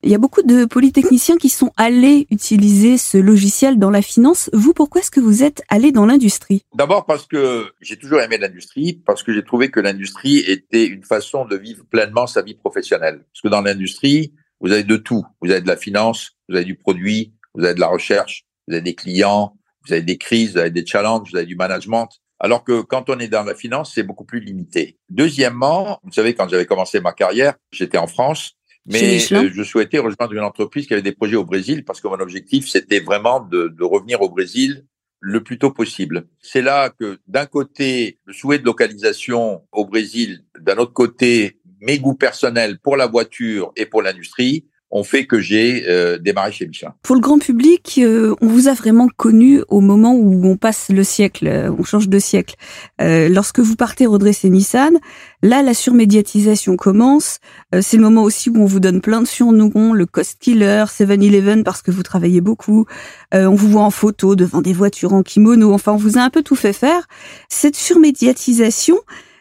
Il 0.03 0.11
y 0.11 0.15
a 0.15 0.19
beaucoup 0.19 0.41
de 0.41 0.65
polytechniciens 0.65 1.37
qui 1.37 1.51
sont 1.51 1.73
allés 1.77 2.27
utiliser 2.31 2.97
ce 2.97 3.19
logiciel 3.19 3.79
dans 3.79 3.91
la 3.91 4.01
finance. 4.01 4.49
Vous, 4.55 4.73
pourquoi 4.73 5.03
est-ce 5.03 5.11
que 5.11 5.21
vous 5.21 5.43
êtes 5.43 5.63
allé 5.69 5.93
dans 5.93 6.07
l'industrie? 6.07 6.63
D'abord 6.75 7.05
parce 7.05 7.27
que 7.27 7.67
j'ai 7.83 7.99
toujours 7.99 8.23
aimé 8.23 8.39
l'industrie, 8.39 8.95
parce 8.95 9.23
que 9.23 9.35
j'ai 9.35 9.45
trouvé 9.45 9.71
que 9.71 9.79
l'industrie 9.79 10.39
était 10.39 10.87
une 10.87 11.05
façon 11.05 11.45
de 11.45 11.57
vivre 11.59 11.85
pleinement 11.85 12.27
sa 12.27 12.41
vie 12.41 12.55
professionnelle. 12.55 13.27
Parce 13.31 13.43
que 13.43 13.49
dans 13.49 13.61
l'industrie, 13.61 14.33
vous 14.63 14.73
avez 14.73 14.85
de 14.85 14.97
tout. 14.97 15.23
Vous 15.43 15.51
avez 15.51 15.61
de 15.61 15.69
la 15.69 15.77
finance, 15.77 16.31
vous 16.49 16.57
avez 16.57 16.65
du 16.65 16.77
produit, 16.77 17.35
vous 17.55 17.63
avez 17.63 17.75
de 17.75 17.81
la 17.81 17.89
recherche, 17.89 18.47
vous 18.67 18.73
avez 18.73 18.83
des 18.83 18.95
clients, 18.95 19.55
vous 19.87 19.93
avez 19.93 20.03
des 20.03 20.19
crises, 20.19 20.53
vous 20.53 20.59
avez 20.59 20.71
des 20.71 20.87
challenges, 20.87 21.31
vous 21.31 21.37
avez 21.37 21.47
du 21.47 21.57
management. 21.57 22.09
Alors 22.41 22.65
que 22.65 22.83
quand 22.83 23.09
on 23.09 23.19
est 23.19 23.29
dans 23.29 23.45
la 23.45 23.55
finance, 23.55 23.93
c'est 23.95 24.03
beaucoup 24.03 24.25
plus 24.25 24.41
limité. 24.41 24.99
Deuxièmement, 25.09 26.01
vous 26.03 26.13
savez, 26.13 26.35
quand 26.35 26.49
j'avais 26.49 26.67
commencé 26.67 27.01
ma 27.01 27.13
carrière, 27.13 27.55
j'étais 27.71 27.99
en 27.99 28.09
France, 28.09 28.57
mais 28.85 29.21
euh, 29.33 29.51
je 29.53 29.63
souhaitais 29.63 29.99
rejoindre 29.99 30.33
une 30.33 30.41
entreprise 30.41 30.87
qui 30.89 30.93
avait 30.93 31.03
des 31.03 31.13
projets 31.13 31.37
au 31.37 31.45
Brésil 31.45 31.85
parce 31.85 32.01
que 32.01 32.09
mon 32.09 32.19
objectif, 32.19 32.69
c'était 32.69 32.99
vraiment 32.99 33.41
de, 33.41 33.69
de, 33.69 33.85
revenir 33.85 34.23
au 34.23 34.29
Brésil 34.29 34.85
le 35.21 35.43
plus 35.45 35.57
tôt 35.57 35.71
possible. 35.71 36.27
C'est 36.41 36.63
là 36.63 36.91
que 36.91 37.21
d'un 37.29 37.47
côté, 37.47 38.19
le 38.25 38.33
souhait 38.33 38.59
de 38.59 38.65
localisation 38.65 39.63
au 39.71 39.87
Brésil, 39.87 40.45
d'un 40.59 40.79
autre 40.79 40.93
côté, 40.93 41.61
mes 41.81 42.01
goûts 42.01 42.17
personnels 42.17 42.81
pour 42.81 42.97
la 42.97 43.07
voiture 43.07 43.73
et 43.77 43.87
pour 43.87 44.03
l'industrie, 44.03 44.67
ont 44.93 45.05
fait 45.05 45.27
que 45.27 45.41
j'ai 45.41 45.87
euh, 45.89 46.19
démarré 46.19 46.53
chez 46.53 46.67
Michelin. 46.67 46.95
Pour 47.03 47.17
le 47.17 47.23
grand 47.23 47.39
public, 47.39 47.99
euh, 47.99 48.35
on 48.43 48.47
vous 48.47 48.69
a 48.69 48.75
vraiment 48.75 49.09
connu 49.17 49.63
au 49.69 49.81
moment 49.81 50.15
où 50.15 50.47
on 50.47 50.59
passe 50.59 50.91
le 50.91 51.03
siècle, 51.03 51.49
euh, 51.49 51.73
on 51.77 51.83
change 51.83 52.11
de 52.11 52.19
siècle. 52.19 52.57
lorsque 52.99 53.59
vous 53.59 53.75
partez 53.75 54.07
redresser 54.07 54.51
Nissan, 54.51 54.99
là, 55.43 55.63
la 55.63 55.75
surmédiatisation 55.75 56.77
commence. 56.77 57.39
c'est 57.81 57.97
le 57.97 58.03
moment 58.03 58.23
aussi 58.23 58.51
où 58.51 58.59
on 58.59 58.67
vous 58.67 58.81
donne 58.81 59.01
plein 59.01 59.23
de 59.23 59.27
surnoms, 59.27 59.95
le 59.95 60.07
Cost 60.07 60.39
Killer, 60.41 60.85
7-Eleven, 60.89 61.65
parce 61.65 61.83
que 61.83 61.91
vous 61.91 62.03
travaillez 62.03 62.41
beaucoup. 62.41 62.87
on 63.33 63.55
vous 63.55 63.69
voit 63.69 63.83
en 63.83 63.91
photo 63.91 64.37
devant 64.37 64.61
des 64.61 64.73
voitures 64.73 65.15
en 65.15 65.23
kimono. 65.23 65.73
Enfin, 65.73 65.93
on 65.93 65.97
vous 65.97 66.19
a 66.19 66.21
un 66.21 66.31
peu 66.31 66.43
tout 66.43 66.55
fait 66.55 66.73
faire. 66.73 67.09
Cette 67.49 67.77
surmédiatisation, 67.77 68.99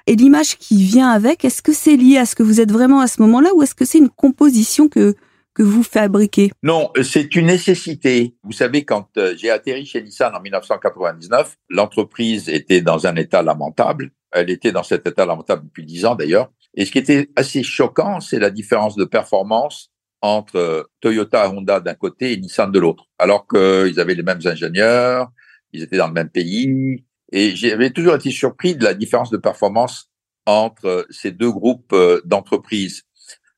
et 0.07 0.15
l'image 0.15 0.57
qui 0.57 0.83
vient 0.83 1.09
avec, 1.09 1.45
est-ce 1.45 1.61
que 1.61 1.73
c'est 1.73 1.97
lié 1.97 2.17
à 2.17 2.25
ce 2.25 2.35
que 2.35 2.43
vous 2.43 2.61
êtes 2.61 2.71
vraiment 2.71 3.01
à 3.01 3.07
ce 3.07 3.21
moment-là 3.21 3.49
ou 3.55 3.61
est-ce 3.63 3.75
que 3.75 3.85
c'est 3.85 3.99
une 3.99 4.09
composition 4.09 4.87
que 4.87 5.15
que 5.53 5.63
vous 5.63 5.83
fabriquez 5.83 6.51
Non, 6.63 6.91
c'est 7.03 7.35
une 7.35 7.47
nécessité. 7.47 8.35
Vous 8.43 8.51
savez, 8.51 8.85
quand 8.85 9.09
euh, 9.17 9.35
j'ai 9.37 9.49
atterri 9.49 9.85
chez 9.85 10.01
Nissan 10.01 10.33
en 10.35 10.41
1999, 10.41 11.57
l'entreprise 11.69 12.49
était 12.49 12.81
dans 12.81 13.07
un 13.07 13.15
état 13.15 13.41
lamentable. 13.43 14.11
Elle 14.31 14.49
était 14.49 14.71
dans 14.71 14.83
cet 14.83 15.05
état 15.07 15.25
lamentable 15.25 15.65
depuis 15.65 15.85
dix 15.85 16.05
ans 16.05 16.15
d'ailleurs. 16.15 16.51
Et 16.73 16.85
ce 16.85 16.91
qui 16.91 16.99
était 16.99 17.29
assez 17.35 17.63
choquant, 17.63 18.21
c'est 18.21 18.39
la 18.39 18.49
différence 18.49 18.95
de 18.95 19.03
performance 19.03 19.91
entre 20.21 20.55
euh, 20.55 20.83
Toyota 21.01 21.49
Honda 21.49 21.79
d'un 21.79 21.95
côté 21.95 22.31
et 22.31 22.37
Nissan 22.37 22.71
de 22.71 22.79
l'autre. 22.79 23.07
Alors 23.17 23.47
qu'ils 23.47 23.99
avaient 23.99 24.15
les 24.15 24.23
mêmes 24.23 24.41
ingénieurs, 24.45 25.31
ils 25.73 25.83
étaient 25.83 25.97
dans 25.97 26.07
le 26.07 26.13
même 26.13 26.29
pays. 26.29 27.03
Et 27.33 27.55
j'avais 27.55 27.89
toujours 27.89 28.15
été 28.15 28.29
surpris 28.31 28.75
de 28.75 28.83
la 28.83 28.93
différence 28.93 29.31
de 29.31 29.37
performance 29.37 30.09
entre 30.45 30.85
euh, 30.85 31.03
ces 31.09 31.31
deux 31.31 31.51
groupes 31.51 31.95
d'entreprises. 32.23 33.03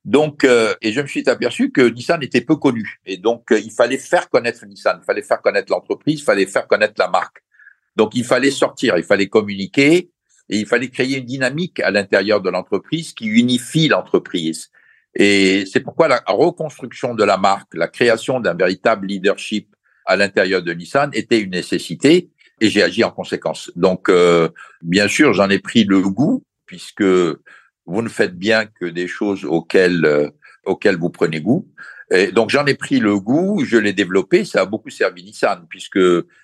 Donc, 0.05 0.43
euh, 0.43 0.75
et 0.81 0.91
je 0.91 1.00
me 1.00 1.07
suis 1.07 1.27
aperçu 1.29 1.72
que 1.72 1.81
Nissan 1.81 2.22
était 2.22 2.41
peu 2.41 2.57
connu. 2.57 3.00
Et 3.05 3.17
donc, 3.17 3.51
euh, 3.51 3.60
il 3.60 3.72
fallait 3.72 3.98
faire 3.98 4.29
connaître 4.29 4.65
Nissan, 4.65 5.00
il 5.01 5.05
fallait 5.05 5.22
faire 5.22 5.41
connaître 5.41 5.72
l'entreprise, 5.72 6.19
il 6.19 6.24
fallait 6.24 6.45
faire 6.45 6.67
connaître 6.67 6.95
la 6.98 7.10
marque. 7.10 7.41
Donc, 7.95 8.15
il 8.15 8.25
fallait 8.25 8.51
sortir, 8.51 8.98
il 8.98 9.03
fallait 9.03 9.27
communiquer 9.27 10.10
et 10.50 10.60
il 10.60 10.65
fallait 10.65 10.89
créer 10.89 11.19
une 11.19 11.25
dynamique 11.25 11.79
à 11.79 11.91
l'intérieur 11.91 12.41
de 12.41 12.50
l'entreprise 12.50 13.13
qui 13.13 13.27
unifie 13.27 13.88
l'entreprise. 13.88 14.72
Et 15.15 15.65
c'est 15.72 15.79
pourquoi 15.79 16.07
la 16.07 16.24
reconstruction 16.27 17.15
de 17.15 17.24
la 17.24 17.38
marque, 17.38 17.74
la 17.75 17.88
création 17.88 18.39
d'un 18.39 18.55
véritable 18.55 19.07
leadership 19.07 19.74
à 20.05 20.17
l'intérieur 20.17 20.63
de 20.63 20.74
Nissan 20.74 21.12
était 21.13 21.39
une 21.39 21.51
nécessité 21.51 22.29
et 22.60 22.69
j'ai 22.69 22.83
agi 22.83 23.03
en 23.03 23.12
conséquence. 23.12 23.72
Donc, 23.75 24.10
euh, 24.10 24.50
bien 24.81 25.07
sûr, 25.07 25.33
j'en 25.33 25.50
ai 25.50 25.60
pris 25.60 25.86
le 25.86 26.01
goût 26.01 26.43
puisque 26.65 27.03
vous 27.86 28.02
ne 28.02 28.10
faites 28.10 28.38
bien 28.38 28.66
que 28.66 28.86
des 28.86 29.08
choses 29.08 29.46
auxquelles, 29.46 30.06
euh, 30.06 30.30
auxquelles 30.66 30.98
vous 30.98 31.10
prenez 31.10 31.42
goût. 31.42 31.68
Et 32.12 32.32
donc 32.32 32.50
j'en 32.50 32.66
ai 32.66 32.75
pris 32.75 33.00
le 33.00 33.20
goût, 33.20 33.63
je 33.66 33.78
l'ai 33.78 33.94
développé, 33.94 34.46
ça 34.46 34.62
a 34.62 34.66
beaucoup 34.66 34.90
servi 34.90 35.24
Nissan 35.24 35.66
puisque 35.70 36.00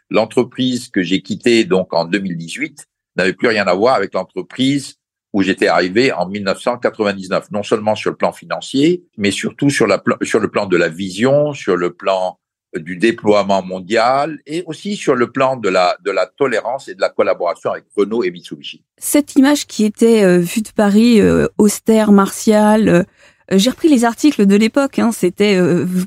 l'entreprise 0.09 0.89
que 0.89 1.03
j'ai 1.03 1.21
quittée 1.21 1.65
donc 1.65 1.93
en 1.93 2.05
2018 2.05 2.87
n'avait 3.15 3.33
plus 3.33 3.49
rien 3.49 3.67
à 3.67 3.73
voir 3.73 3.95
avec 3.95 4.13
l'entreprise 4.13 4.95
où 5.33 5.43
j'étais 5.43 5.67
arrivé 5.67 6.11
en 6.11 6.27
1999, 6.27 7.51
non 7.51 7.61
seulement 7.61 7.95
sur 7.95 8.09
le 8.09 8.17
plan 8.17 8.31
financier, 8.31 9.03
mais 9.17 9.31
surtout 9.31 9.69
sur, 9.69 9.87
sur 10.23 10.39
le 10.39 10.49
plan 10.49 10.65
de 10.65 10.77
la 10.77 10.89
vision, 10.89 11.53
sur 11.53 11.75
le 11.75 11.93
plan 11.93 12.38
du 12.75 12.97
déploiement 12.97 13.63
mondial 13.63 14.39
et 14.45 14.63
aussi 14.67 14.95
sur 14.95 15.15
le 15.15 15.31
plan 15.31 15.57
de 15.57 15.69
la, 15.69 15.97
de 16.03 16.11
la 16.11 16.27
tolérance 16.27 16.87
et 16.87 16.95
de 16.95 17.01
la 17.01 17.09
collaboration 17.09 17.71
avec 17.71 17.85
Renault 17.95 18.23
et 18.23 18.31
Mitsubishi. 18.31 18.83
Cette 18.97 19.35
image 19.35 19.65
qui 19.65 19.85
était 19.85 20.23
euh, 20.23 20.37
vue 20.37 20.61
de 20.61 20.69
Paris, 20.69 21.19
euh, 21.19 21.47
austère, 21.57 22.11
martiale, 22.11 22.89
euh, 22.89 23.03
j'ai 23.51 23.71
repris 23.71 23.89
les 23.89 24.05
articles 24.05 24.45
de 24.45 24.55
l'époque, 24.55 24.99
hein, 24.99 25.11
c'était, 25.11 25.59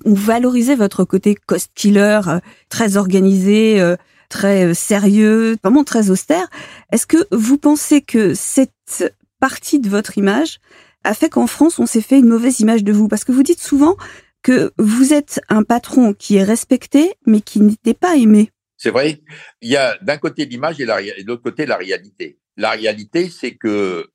on 0.05 0.15
valorisait 0.15 0.77
votre 0.77 1.03
côté 1.03 1.35
cost 1.35 1.73
killer, 1.75 2.21
très 2.69 2.97
organisé, 2.97 3.83
très 4.29 4.75
sérieux, 4.75 5.57
vraiment 5.61 5.83
très 5.83 6.11
austère. 6.11 6.47
Est-ce 6.93 7.05
que 7.05 7.17
vous 7.33 7.59
pensez 7.59 8.01
que 8.01 8.33
cette 8.35 9.13
partie 9.41 9.81
de 9.81 9.89
votre 9.89 10.19
image 10.19 10.61
a 11.03 11.15
fait 11.15 11.31
qu'en 11.31 11.49
France, 11.49 11.81
on 11.81 11.87
s'est 11.87 12.01
fait 12.01 12.21
une 12.21 12.29
mauvaise 12.29 12.61
image 12.61 12.85
de 12.85 12.93
vous? 12.93 13.09
Parce 13.09 13.25
que 13.25 13.33
vous 13.33 13.43
dites 13.43 13.61
souvent, 13.61 13.97
que 14.43 14.73
vous 14.79 15.13
êtes 15.13 15.41
un 15.49 15.63
patron 15.63 16.15
qui 16.15 16.37
est 16.37 16.45
respecté, 16.45 17.15
mais 17.27 17.41
qui 17.41 17.61
n'était 17.61 17.95
pas 17.95 18.17
aimé. 18.17 18.51
C'est 18.77 18.91
vrai. 18.91 19.21
Il 19.61 19.71
y 19.71 19.77
a 19.77 19.97
d'un 20.03 20.19
côté 20.19 20.45
l'image 20.45 20.81
et, 20.81 20.87
de 20.87 21.27
l'autre 21.27 21.43
côté 21.43 21.67
la 21.67 21.77
réalité. 21.77 22.39
La 22.57 22.71
réalité, 22.71 23.31
c'est 23.31 23.55
que 23.55 24.11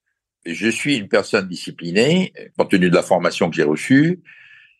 je 0.45 0.67
suis 0.67 0.97
une 0.97 1.07
personne 1.07 1.47
disciplinée, 1.47 2.33
compte 2.57 2.71
tenu 2.71 2.89
de 2.89 2.95
la 2.95 3.03
formation 3.03 3.49
que 3.49 3.55
j'ai 3.55 3.63
reçue. 3.63 4.21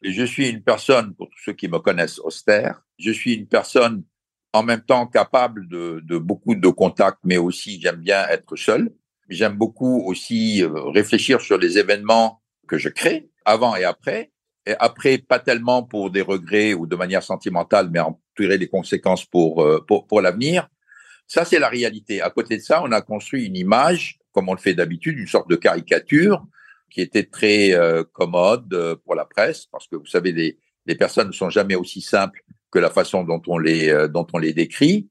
Je 0.04 0.24
suis 0.24 0.50
une 0.50 0.62
personne, 0.62 1.16
pour 1.16 1.30
tous 1.30 1.40
ceux 1.46 1.54
qui 1.54 1.68
me 1.68 1.80
connaissent, 1.80 2.20
austère. 2.20 2.84
Je 3.00 3.12
suis 3.12 3.34
une 3.34 3.48
personne 3.48 4.04
en 4.54 4.64
même 4.64 4.82
temps 4.82 5.08
capable 5.08 5.68
de, 5.68 6.02
de 6.04 6.18
beaucoup 6.18 6.56
de 6.56 6.68
contacts, 6.68 7.20
mais 7.24 7.38
aussi 7.38 7.80
j'aime 7.82 8.02
bien 8.02 8.28
être 8.28 8.56
seul. 8.56 8.92
J'aime 9.30 9.56
beaucoup 9.56 10.04
aussi 10.06 10.64
euh, 10.64 10.70
réfléchir 10.90 11.42
sur 11.42 11.58
les 11.58 11.78
événements 11.78 12.42
que 12.68 12.78
je 12.78 12.90
crée, 12.90 13.30
avant 13.46 13.76
et 13.76 13.84
après. 13.84 14.32
Et 14.68 14.76
après, 14.80 15.18
pas 15.18 15.40
tellement 15.40 15.84
pour 15.84 16.12
des 16.12 16.22
regrets 16.22 16.74
ou 16.74 16.86
de 16.88 16.96
manière 16.98 17.24
sentimentale, 17.24 17.90
mais 17.90 18.02
en 18.02 18.20
tirer 18.36 18.58
les 18.58 18.68
conséquences 18.68 19.24
pour, 19.24 19.64
euh, 19.64 19.84
pour, 19.88 20.06
pour 20.08 20.20
l'avenir. 20.20 20.68
Ça, 21.26 21.46
c'est 21.46 21.58
la 21.58 21.70
réalité. 21.70 22.22
À 22.22 22.30
côté 22.30 22.58
de 22.58 22.62
ça, 22.62 22.84
on 22.84 22.92
a 22.92 23.02
construit 23.02 23.46
une 23.46 23.56
image, 23.56 24.20
comme 24.34 24.50
on 24.50 24.54
le 24.54 24.60
fait 24.60 24.74
d'habitude, 24.74 25.18
une 25.18 25.28
sorte 25.28 25.50
de 25.50 25.56
caricature 25.56 26.46
qui 26.92 27.00
était 27.00 27.24
très 27.24 27.74
euh, 27.74 28.04
commode 28.12 28.74
euh, 28.74 28.98
pour 29.06 29.16
la 29.16 29.24
presse, 29.24 29.68
parce 29.72 29.88
que 29.88 29.96
vous 29.96 30.06
savez, 30.06 30.34
les, 30.34 30.58
les 30.86 30.96
personnes 30.96 31.28
ne 31.28 31.34
sont 31.34 31.50
jamais 31.50 31.76
aussi 31.76 32.02
simples 32.02 32.44
que 32.70 32.80
la 32.80 32.90
façon 32.90 33.24
dont 33.24 33.42
on 33.48 33.58
les, 33.58 34.08
dont 34.10 34.28
on 34.34 34.38
les 34.38 34.52
décrit. 34.52 35.08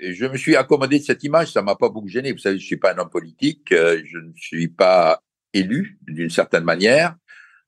Je 0.00 0.24
me 0.24 0.38
suis 0.38 0.56
accommodé 0.56 0.98
de 0.98 1.04
cette 1.04 1.22
image, 1.24 1.52
ça 1.52 1.60
m'a 1.60 1.76
pas 1.76 1.90
beaucoup 1.90 2.08
gêné. 2.08 2.32
Vous 2.32 2.38
savez, 2.38 2.58
je 2.58 2.64
suis 2.64 2.78
pas 2.78 2.94
un 2.94 2.98
homme 2.98 3.10
politique, 3.10 3.68
je 3.70 4.18
ne 4.18 4.32
suis 4.34 4.68
pas 4.68 5.20
élu 5.52 5.98
d'une 6.08 6.30
certaine 6.30 6.64
manière. 6.64 7.14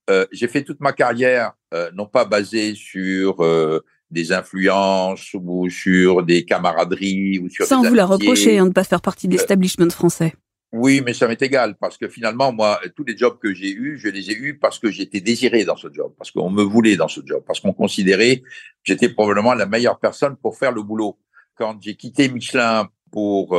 Euh, 0.09 0.27
j'ai 0.31 0.49
fait 0.49 0.63
toute 0.63 0.81
ma 0.81 0.93
carrière 0.93 1.53
euh, 1.75 1.91
non 1.93 2.07
pas 2.07 2.25
basée 2.25 2.75
sur 2.75 3.43
euh, 3.43 3.85
des 4.11 4.33
influences 4.33 5.35
ou 5.35 5.69
sur 5.69 6.23
des 6.23 6.45
camaraderies 6.45 7.41
ou 7.41 7.49
sur 7.49 7.67
sans 7.67 7.83
vous 7.83 7.95
la 7.95 8.07
reprocher 8.07 8.59
hein, 8.59 8.65
de 8.65 8.69
ne 8.69 8.73
pas 8.73 8.85
faire 8.85 9.01
partie 9.01 9.27
de 9.27 9.33
l'establishment 9.33 9.91
français. 9.91 10.35
Oui, 10.73 11.01
mais 11.05 11.15
ça 11.15 11.27
m'est 11.27 11.41
égal 11.43 11.75
parce 11.81 11.97
que 11.97 12.09
finalement, 12.09 12.53
moi, 12.53 12.81
tous 12.95 13.05
les 13.05 13.17
jobs 13.17 13.39
que 13.39 13.53
j'ai 13.55 13.71
eus, 13.73 13.99
je 13.99 14.09
les 14.09 14.31
ai 14.31 14.35
eus 14.35 14.59
parce 14.59 14.79
que 14.79 14.91
j'étais 14.91 15.21
désiré 15.21 15.65
dans 15.65 15.77
ce 15.77 15.89
job, 15.93 16.13
parce 16.19 16.31
qu'on 16.31 16.51
me 16.51 16.63
voulait 16.63 16.97
dans 16.97 17.09
ce 17.09 17.21
job, 17.25 17.43
parce 17.47 17.61
qu'on 17.61 17.73
considérait 17.73 18.39
que 18.39 18.47
j'étais 18.85 19.09
probablement 19.09 19.55
la 19.55 19.67
meilleure 19.67 19.99
personne 19.99 20.37
pour 20.37 20.57
faire 20.57 20.73
le 20.73 20.83
boulot. 20.83 21.19
Quand 21.57 21.79
j'ai 21.81 21.95
quitté 21.95 22.29
Michelin 22.29 22.89
pour 23.11 23.57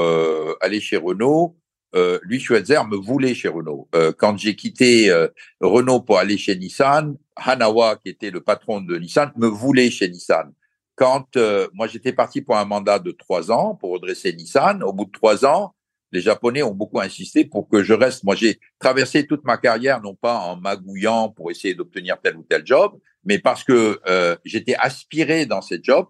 aller 0.62 0.80
chez 0.80 0.98
Renault, 0.98 1.58
euh, 1.96 2.20
lui, 2.24 2.40
Schweitzer, 2.40 2.86
me 2.88 2.98
voulait 2.98 3.34
chez 3.34 3.48
Renault. 3.48 3.88
Euh, 3.96 4.12
quand 4.18 4.38
j'ai 4.38 4.56
quitté 4.56 5.10
euh, 5.10 5.28
Renault 5.62 6.02
pour 6.02 6.18
aller 6.20 6.38
chez 6.38 6.56
Nissan, 6.56 7.16
Hanawa, 7.36 7.98
qui 7.98 8.10
était 8.10 8.32
le 8.32 8.42
patron 8.42 8.82
de 8.82 8.98
Nissan, 8.98 9.32
me 9.38 9.48
voulait 9.48 9.90
chez 9.90 10.10
Nissan. 10.10 10.54
Quand 10.96 11.38
euh, 11.38 11.68
moi 11.74 11.88
j'étais 11.88 12.14
parti 12.14 12.42
pour 12.42 12.58
un 12.58 12.66
mandat 12.66 13.00
de 13.00 13.12
trois 13.12 13.52
ans 13.52 13.76
pour 13.76 13.92
redresser 13.92 14.34
Nissan, 14.34 14.84
au 14.84 14.94
bout 14.94 15.06
de 15.06 15.12
trois 15.12 15.46
ans, 15.46 15.74
les 16.12 16.22
Japonais 16.22 16.64
ont 16.64 16.74
beaucoup 16.74 17.00
insisté 17.00 17.46
pour 17.46 17.68
que 17.70 17.84
je 17.84 17.94
reste. 17.94 18.24
Moi, 18.24 18.36
j'ai 18.36 18.60
traversé 18.80 19.28
toute 19.28 19.44
ma 19.44 19.58
carrière, 19.58 20.02
non 20.02 20.16
pas 20.16 20.38
en 20.38 20.56
magouillant 20.56 21.30
pour 21.30 21.52
essayer 21.52 21.74
d'obtenir 21.74 22.18
tel 22.24 22.38
ou 22.38 22.44
tel 22.44 22.66
job, 22.66 22.98
mais 23.26 23.40
parce 23.40 23.66
que 23.66 24.00
j'étais 24.46 24.76
aspiré 24.76 25.46
dans 25.46 25.62
ces 25.62 25.80
jobs 25.84 26.08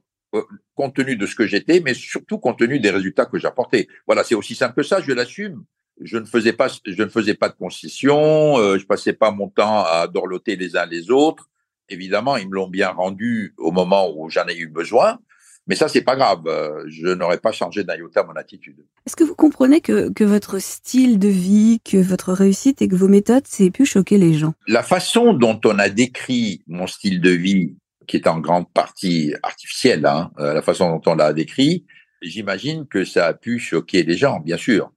compte 0.75 0.95
tenu 0.95 1.15
de 1.15 1.25
ce 1.25 1.35
que 1.35 1.45
j'étais, 1.45 1.79
mais 1.79 1.93
surtout 1.93 2.37
compte 2.37 2.59
tenu 2.59 2.79
des 2.79 2.89
résultats 2.89 3.25
que 3.25 3.37
j'apportais. 3.37 3.87
Voilà, 4.05 4.23
c'est 4.23 4.35
aussi 4.35 4.55
simple 4.55 4.75
que 4.75 4.83
ça, 4.83 5.01
je 5.01 5.11
l'assume. 5.11 5.63
Je 6.01 6.17
ne 6.17 6.25
faisais 6.25 6.53
pas, 6.53 6.67
je 6.85 7.03
ne 7.03 7.09
faisais 7.09 7.33
pas 7.33 7.49
de 7.49 7.55
concessions, 7.55 8.57
euh, 8.59 8.77
je 8.77 8.85
passais 8.85 9.13
pas 9.13 9.31
mon 9.31 9.49
temps 9.49 9.83
à 9.83 10.07
dorloter 10.07 10.55
les 10.55 10.75
uns 10.75 10.85
les 10.85 11.09
autres. 11.09 11.49
Évidemment, 11.89 12.37
ils 12.37 12.47
me 12.47 12.55
l'ont 12.55 12.67
bien 12.67 12.89
rendu 12.89 13.55
au 13.57 13.71
moment 13.71 14.13
où 14.15 14.29
j'en 14.29 14.45
ai 14.47 14.55
eu 14.55 14.67
besoin. 14.67 15.19
Mais 15.67 15.75
ça, 15.75 15.89
c'est 15.89 16.01
pas 16.01 16.15
grave. 16.15 16.43
Euh, 16.47 16.83
je 16.87 17.07
n'aurais 17.07 17.39
pas 17.39 17.51
changé 17.51 17.83
d'un 17.83 17.95
iota 17.97 18.23
mon 18.23 18.33
attitude. 18.33 18.77
Est-ce 19.05 19.15
que 19.15 19.23
vous 19.23 19.35
comprenez 19.35 19.81
que, 19.81 20.11
que 20.13 20.23
votre 20.23 20.59
style 20.59 21.19
de 21.19 21.27
vie, 21.27 21.81
que 21.83 21.97
votre 21.97 22.31
réussite 22.31 22.81
et 22.81 22.87
que 22.87 22.95
vos 22.95 23.09
méthodes, 23.09 23.43
c'est 23.45 23.69
pu 23.69 23.85
choquer 23.85 24.17
les 24.17 24.33
gens? 24.33 24.53
La 24.67 24.81
façon 24.81 25.33
dont 25.33 25.59
on 25.65 25.77
a 25.77 25.89
décrit 25.89 26.63
mon 26.67 26.87
style 26.87 27.19
de 27.19 27.31
vie 27.31 27.75
qui 28.07 28.17
est 28.17 28.27
en 28.27 28.39
grande 28.39 28.71
partie 28.71 29.33
artificielle, 29.43 30.05
hein, 30.05 30.31
euh, 30.39 30.53
la 30.53 30.61
façon 30.61 30.89
dont 30.89 31.11
on 31.11 31.15
l'a 31.15 31.33
décrit, 31.33 31.85
j'imagine 32.21 32.87
que 32.87 33.03
ça 33.03 33.27
a 33.27 33.33
pu 33.33 33.59
choquer 33.59 34.03
les 34.03 34.17
gens, 34.17 34.39
bien 34.39 34.57
sûr. 34.57 34.91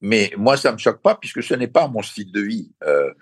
Mais 0.00 0.32
moi, 0.36 0.56
ça 0.56 0.72
me 0.72 0.78
choque 0.78 1.00
pas 1.00 1.14
puisque 1.14 1.42
ce 1.42 1.54
n'est 1.54 1.68
pas 1.68 1.88
mon 1.88 2.02
style 2.02 2.30
de 2.32 2.40
vie. 2.40 2.72
Euh, 2.84 3.12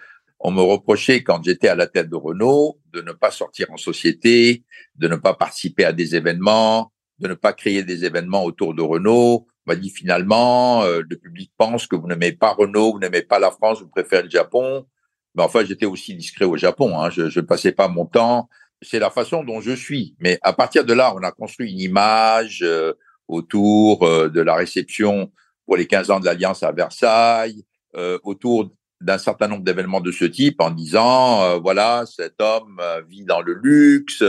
on 0.41 0.51
me 0.51 0.61
reprochait 0.61 1.23
quand 1.23 1.43
j'étais 1.45 1.69
à 1.69 1.75
la 1.75 1.87
tête 1.87 2.11
de 2.11 2.17
Renault 2.17 2.81
de 2.93 3.01
ne 3.01 3.13
pas 3.13 3.31
sortir 3.31 3.71
en 3.71 3.77
société, 3.77 4.65
de 4.97 5.09
ne 5.09 5.17
pas 5.17 5.35
participer 5.35 5.85
à 5.85 5.93
des 5.93 6.17
événements, 6.17 6.93
de 7.19 7.29
ne 7.29 7.35
pas 7.35 7.53
créer 7.53 7.83
des 7.83 8.05
événements 8.05 8.45
autour 8.45 8.75
de 8.75 8.83
Renault. 8.83 9.47
On 9.67 9.73
m'a 9.73 9.77
dit 9.77 9.91
finalement, 9.91 10.83
euh, 10.83 11.03
le 11.09 11.17
public 11.17 11.53
pense 11.57 11.87
que 11.87 11.97
vous 11.97 12.09
n'aimez 12.09 12.33
pas 12.33 12.53
Renault, 12.53 12.93
vous 12.93 12.99
n'aimez 12.99 13.23
pas 13.23 13.39
la 13.39 13.51
France, 13.51 13.81
vous 13.81 13.89
préférez 13.89 14.25
le 14.25 14.31
Japon. 14.31 14.87
Mais 15.35 15.43
enfin, 15.43 15.65
j'étais 15.65 15.87
aussi 15.87 16.15
discret 16.15 16.45
au 16.45 16.57
Japon. 16.57 16.99
Hein. 17.01 17.11
Je 17.11 17.23
ne 17.23 17.45
passais 17.45 17.73
pas 17.73 17.89
mon 17.89 18.07
temps 18.07 18.49
c'est 18.85 18.99
la 18.99 19.11
façon 19.11 19.43
dont 19.45 19.61
je 19.61 19.73
suis. 19.73 20.15
Mais 20.21 20.39
à 20.43 20.53
partir 20.53 20.85
de 20.85 20.93
là, 20.93 21.15
on 21.17 21.23
a 21.23 21.33
construit 21.33 21.73
une 21.73 21.81
image 21.81 22.61
euh, 22.63 22.93
autour 23.29 24.05
euh, 24.05 24.29
de 24.29 24.41
la 24.41 24.55
réception 24.55 25.33
pour 25.67 25.77
les 25.77 25.87
15 25.87 26.11
ans 26.11 26.21
de 26.21 26.27
l'Alliance 26.27 26.63
à 26.63 26.73
Versailles, 26.73 27.65
euh, 27.97 28.19
autour 28.23 28.71
d'un 29.01 29.19
certain 29.19 29.49
nombre 29.49 29.65
d'événements 29.65 30.01
de 30.01 30.13
ce 30.13 30.25
type 30.25 30.61
en 30.61 30.71
disant, 30.71 31.59
voilà, 31.61 32.05
cet 32.07 32.41
homme 32.41 32.81
vit 33.09 33.25
dans 33.25 33.43
le 33.43 33.53
luxe, 33.53 34.23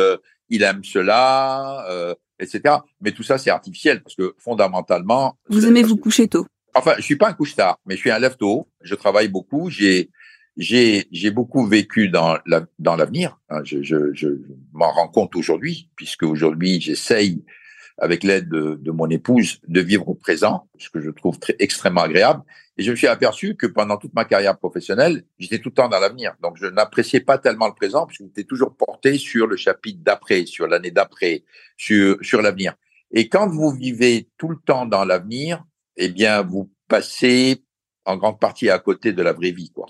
il 0.50 0.64
aime 0.64 0.84
cela, 0.84 1.86
etc. 2.40 2.78
Mais 3.00 3.14
tout 3.14 3.24
ça, 3.24 3.38
c'est 3.38 3.52
artificiel 3.52 4.02
parce 4.02 4.16
que 4.16 4.34
fondamentalement... 4.38 5.38
Vous 5.50 5.66
aimez 5.66 5.84
vous 5.84 5.96
coucher 5.96 6.28
tôt 6.28 6.46
Enfin, 6.74 6.96
je 6.98 7.04
suis 7.04 7.16
pas 7.16 7.30
un 7.30 7.34
couche-tard, 7.34 7.80
mais 7.86 7.96
je 7.96 8.02
suis 8.02 8.12
un 8.12 8.20
lève-tôt. 8.20 8.68
Je 8.82 8.96
travaille 8.96 9.30
beaucoup. 9.30 9.70
J'ai 9.70 10.10
j'ai 10.58 11.08
j'ai 11.12 11.32
beaucoup 11.32 11.66
vécu 11.66 12.10
dans 12.10 12.38
la, 12.46 12.66
dans 12.80 12.96
l'avenir. 12.96 13.40
Hein, 13.50 13.62
je, 13.64 13.82
je, 13.84 14.14
je 14.14 14.28
m'en 14.74 14.92
rends 14.92 15.08
compte 15.08 15.36
aujourd'hui, 15.36 15.90
puisque 15.96 16.24
aujourd'hui 16.24 16.80
j'essaye, 16.80 17.44
avec 17.98 18.24
l'aide 18.24 18.50
de, 18.50 18.76
de, 18.76 18.92
mon 18.92 19.10
épouse, 19.10 19.60
de 19.68 19.82
vivre 19.82 20.08
au 20.08 20.16
présent, 20.16 20.68
ce 20.78 20.90
que 20.90 21.02
je 21.02 21.10
trouve 21.10 21.40
très 21.40 21.56
extrêmement 21.60 22.02
agréable. 22.02 22.42
Et 22.78 22.84
je 22.84 22.92
me 22.92 22.96
suis 22.96 23.08
aperçu 23.08 23.56
que 23.56 23.68
pendant 23.68 23.96
toute 23.96 24.14
ma 24.14 24.26
carrière 24.26 24.58
professionnelle, 24.58 25.24
j'étais 25.40 25.60
tout 25.60 25.70
le 25.70 25.76
temps 25.76 25.88
dans 25.88 26.00
l'avenir. 26.00 26.36
Donc 26.42 26.58
je 26.58 26.66
n'appréciais 26.66 27.22
pas 27.22 27.38
tellement 27.38 27.68
le 27.68 27.74
présent, 27.74 28.06
puisque 28.06 28.24
j'étais 28.24 28.44
toujours 28.44 28.76
porté 28.76 29.18
sur 29.18 29.48
le 29.48 29.56
chapitre 29.56 30.00
d'après, 30.04 30.46
sur 30.46 30.68
l'année 30.68 30.92
d'après, 30.92 31.44
sur 31.78 32.18
sur 32.22 32.42
l'avenir. 32.42 32.76
Et 33.12 33.30
quand 33.30 33.48
vous 33.48 33.72
vivez 33.72 34.30
tout 34.38 34.50
le 34.50 34.58
temps 34.58 34.86
dans 34.86 35.06
l'avenir, 35.06 35.64
eh 35.96 36.10
bien 36.10 36.41
vous 36.41 36.70
passez 36.88 37.63
en 38.06 38.18
grande 38.18 38.39
partie 38.39 38.70
à 38.70 38.80
côté 38.80 39.13
de 39.13 39.24
la 39.24 39.34
vraie 39.34 39.52
vie, 39.52 39.72
quoi. 39.72 39.88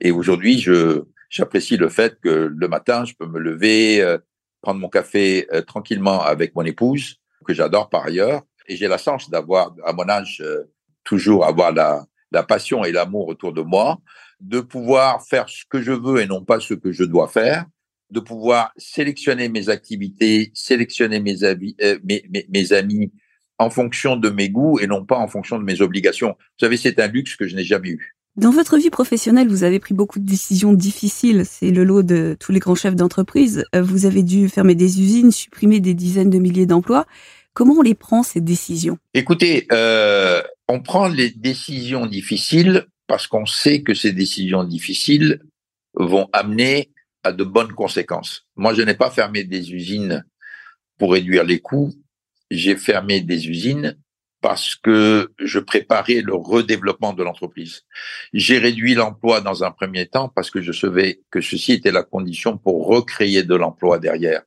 Et 0.00 0.10
aujourd'hui, 0.10 0.58
je 0.58 1.04
j'apprécie 1.34 1.76
le 1.76 1.88
fait 1.88 2.18
que 2.20 2.52
le 2.54 2.68
matin, 2.68 3.04
je 3.04 3.14
peux 3.14 3.26
me 3.26 3.40
lever, 3.40 4.00
euh, 4.00 4.18
prendre 4.60 4.80
mon 4.80 4.88
café 4.88 5.48
euh, 5.52 5.62
tranquillement 5.62 6.22
avec 6.22 6.54
mon 6.54 6.62
épouse, 6.62 7.16
que 7.44 7.52
j'adore 7.52 7.90
par 7.90 8.04
ailleurs. 8.04 8.42
Et 8.68 8.76
j'ai 8.76 8.86
la 8.86 8.98
chance 8.98 9.28
d'avoir, 9.28 9.74
à 9.84 9.92
mon 9.92 10.08
âge, 10.08 10.40
euh, 10.44 10.70
toujours 11.02 11.44
avoir 11.44 11.72
la, 11.72 12.06
la 12.30 12.44
passion 12.44 12.84
et 12.84 12.92
l'amour 12.92 13.26
autour 13.26 13.52
de 13.52 13.62
moi, 13.62 13.98
de 14.40 14.60
pouvoir 14.60 15.26
faire 15.26 15.48
ce 15.48 15.64
que 15.68 15.82
je 15.82 15.92
veux 15.92 16.20
et 16.20 16.26
non 16.26 16.44
pas 16.44 16.60
ce 16.60 16.74
que 16.74 16.92
je 16.92 17.04
dois 17.04 17.28
faire, 17.28 17.66
de 18.10 18.20
pouvoir 18.20 18.72
sélectionner 18.76 19.48
mes 19.48 19.68
activités, 19.68 20.52
sélectionner 20.54 21.18
mes, 21.18 21.42
avis, 21.42 21.76
mes, 22.04 22.24
mes, 22.30 22.46
mes 22.48 22.72
amis 22.72 23.12
en 23.58 23.70
fonction 23.70 24.16
de 24.16 24.30
mes 24.30 24.50
goûts 24.50 24.78
et 24.78 24.86
non 24.86 25.04
pas 25.04 25.18
en 25.18 25.28
fonction 25.28 25.58
de 25.58 25.64
mes 25.64 25.80
obligations. 25.80 26.36
Vous 26.38 26.64
savez, 26.64 26.76
c'est 26.76 27.00
un 27.00 27.08
luxe 27.08 27.36
que 27.36 27.46
je 27.46 27.56
n'ai 27.56 27.64
jamais 27.64 27.90
eu. 27.90 28.16
Dans 28.36 28.50
votre 28.50 28.78
vie 28.78 28.90
professionnelle, 28.90 29.46
vous 29.46 29.62
avez 29.62 29.78
pris 29.78 29.94
beaucoup 29.94 30.18
de 30.18 30.26
décisions 30.26 30.72
difficiles. 30.72 31.44
C'est 31.46 31.70
le 31.70 31.84
lot 31.84 32.02
de 32.02 32.36
tous 32.40 32.50
les 32.50 32.58
grands 32.58 32.74
chefs 32.74 32.96
d'entreprise. 32.96 33.64
Euh, 33.76 33.82
vous 33.82 34.06
avez 34.06 34.24
dû 34.24 34.48
fermer 34.48 34.74
des 34.74 35.00
usines, 35.00 35.30
supprimer 35.30 35.78
des 35.78 35.94
dizaines 35.94 36.30
de 36.30 36.38
milliers 36.38 36.66
d'emplois. 36.66 37.06
Comment 37.52 37.74
on 37.74 37.82
les 37.82 37.94
prend, 37.94 38.24
ces 38.24 38.40
décisions? 38.40 38.98
Écoutez, 39.14 39.68
euh, 39.70 40.42
on 40.68 40.80
prend 40.80 41.06
les 41.06 41.30
décisions 41.30 42.06
difficiles 42.06 42.86
parce 43.06 43.28
qu'on 43.28 43.46
sait 43.46 43.82
que 43.82 43.94
ces 43.94 44.10
décisions 44.10 44.64
difficiles 44.64 45.40
vont 45.94 46.28
amener 46.32 46.90
à 47.22 47.30
de 47.30 47.44
bonnes 47.44 47.72
conséquences. 47.72 48.48
Moi, 48.56 48.74
je 48.74 48.82
n'ai 48.82 48.94
pas 48.94 49.10
fermé 49.10 49.44
des 49.44 49.72
usines 49.72 50.24
pour 50.98 51.12
réduire 51.12 51.44
les 51.44 51.60
coûts. 51.60 51.94
J'ai 52.50 52.74
fermé 52.74 53.20
des 53.20 53.48
usines 53.48 53.96
parce 54.44 54.74
que 54.74 55.32
je 55.38 55.58
préparais 55.58 56.20
le 56.20 56.34
redéveloppement 56.34 57.14
de 57.14 57.22
l'entreprise. 57.22 57.84
J'ai 58.34 58.58
réduit 58.58 58.92
l'emploi 58.92 59.40
dans 59.40 59.64
un 59.64 59.70
premier 59.70 60.06
temps 60.06 60.28
parce 60.28 60.50
que 60.50 60.60
je 60.60 60.70
savais 60.70 61.22
que 61.30 61.40
ceci 61.40 61.72
était 61.72 61.90
la 61.90 62.02
condition 62.02 62.58
pour 62.58 62.86
recréer 62.86 63.42
de 63.42 63.54
l'emploi 63.54 63.98
derrière. 63.98 64.42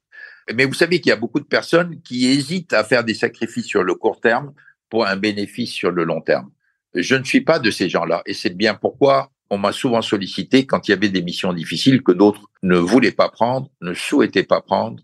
Mais 0.53 0.65
vous 0.65 0.75
savez 0.75 1.01
qu'il 1.01 1.09
y 1.09 1.13
a 1.13 1.15
beaucoup 1.15 1.39
de 1.39 1.47
personnes 1.47 1.99
qui 2.03 2.27
hésitent 2.27 2.73
à 2.73 2.83
faire 2.83 3.03
des 3.03 3.15
sacrifices 3.15 3.65
sur 3.65 3.81
le 3.81 3.95
court 3.95 4.21
terme 4.21 4.53
pour 4.87 5.07
un 5.07 5.15
bénéfice 5.15 5.71
sur 5.71 5.89
le 5.89 6.03
long 6.03 6.21
terme. 6.21 6.51
Je 6.93 7.15
ne 7.15 7.23
suis 7.23 7.41
pas 7.41 7.57
de 7.57 7.71
ces 7.71 7.89
gens-là 7.89 8.21
et 8.27 8.35
c'est 8.35 8.55
bien 8.55 8.75
pourquoi 8.75 9.31
on 9.49 9.57
m'a 9.57 9.71
souvent 9.71 10.03
sollicité 10.03 10.67
quand 10.67 10.87
il 10.87 10.91
y 10.91 10.93
avait 10.93 11.09
des 11.09 11.23
missions 11.23 11.53
difficiles 11.53 12.03
que 12.03 12.11
d'autres 12.11 12.51
ne 12.61 12.77
voulaient 12.77 13.11
pas 13.11 13.29
prendre, 13.29 13.71
ne 13.81 13.95
souhaitaient 13.95 14.43
pas 14.43 14.61
prendre 14.61 15.01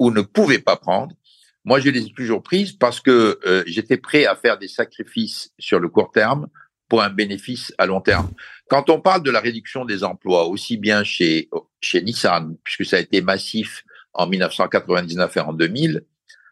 ou 0.00 0.10
ne 0.10 0.22
pouvaient 0.22 0.58
pas 0.58 0.76
prendre 0.76 1.14
moi, 1.66 1.80
je 1.80 1.90
les 1.90 2.06
ai 2.06 2.12
toujours 2.12 2.44
prises 2.44 2.72
parce 2.72 3.00
que 3.00 3.40
euh, 3.44 3.64
j'étais 3.66 3.96
prêt 3.96 4.24
à 4.24 4.36
faire 4.36 4.56
des 4.56 4.68
sacrifices 4.68 5.52
sur 5.58 5.80
le 5.80 5.88
court 5.88 6.12
terme 6.12 6.46
pour 6.88 7.02
un 7.02 7.10
bénéfice 7.10 7.74
à 7.76 7.86
long 7.86 8.00
terme. 8.00 8.30
Quand 8.68 8.88
on 8.88 9.00
parle 9.00 9.24
de 9.24 9.32
la 9.32 9.40
réduction 9.40 9.84
des 9.84 10.04
emplois, 10.04 10.46
aussi 10.46 10.76
bien 10.76 11.02
chez, 11.02 11.50
chez 11.80 12.02
Nissan, 12.02 12.56
puisque 12.62 12.84
ça 12.84 12.98
a 12.98 13.00
été 13.00 13.20
massif 13.20 13.84
en 14.14 14.28
1999 14.28 15.36
et 15.36 15.40
en 15.40 15.52
2000, 15.52 16.04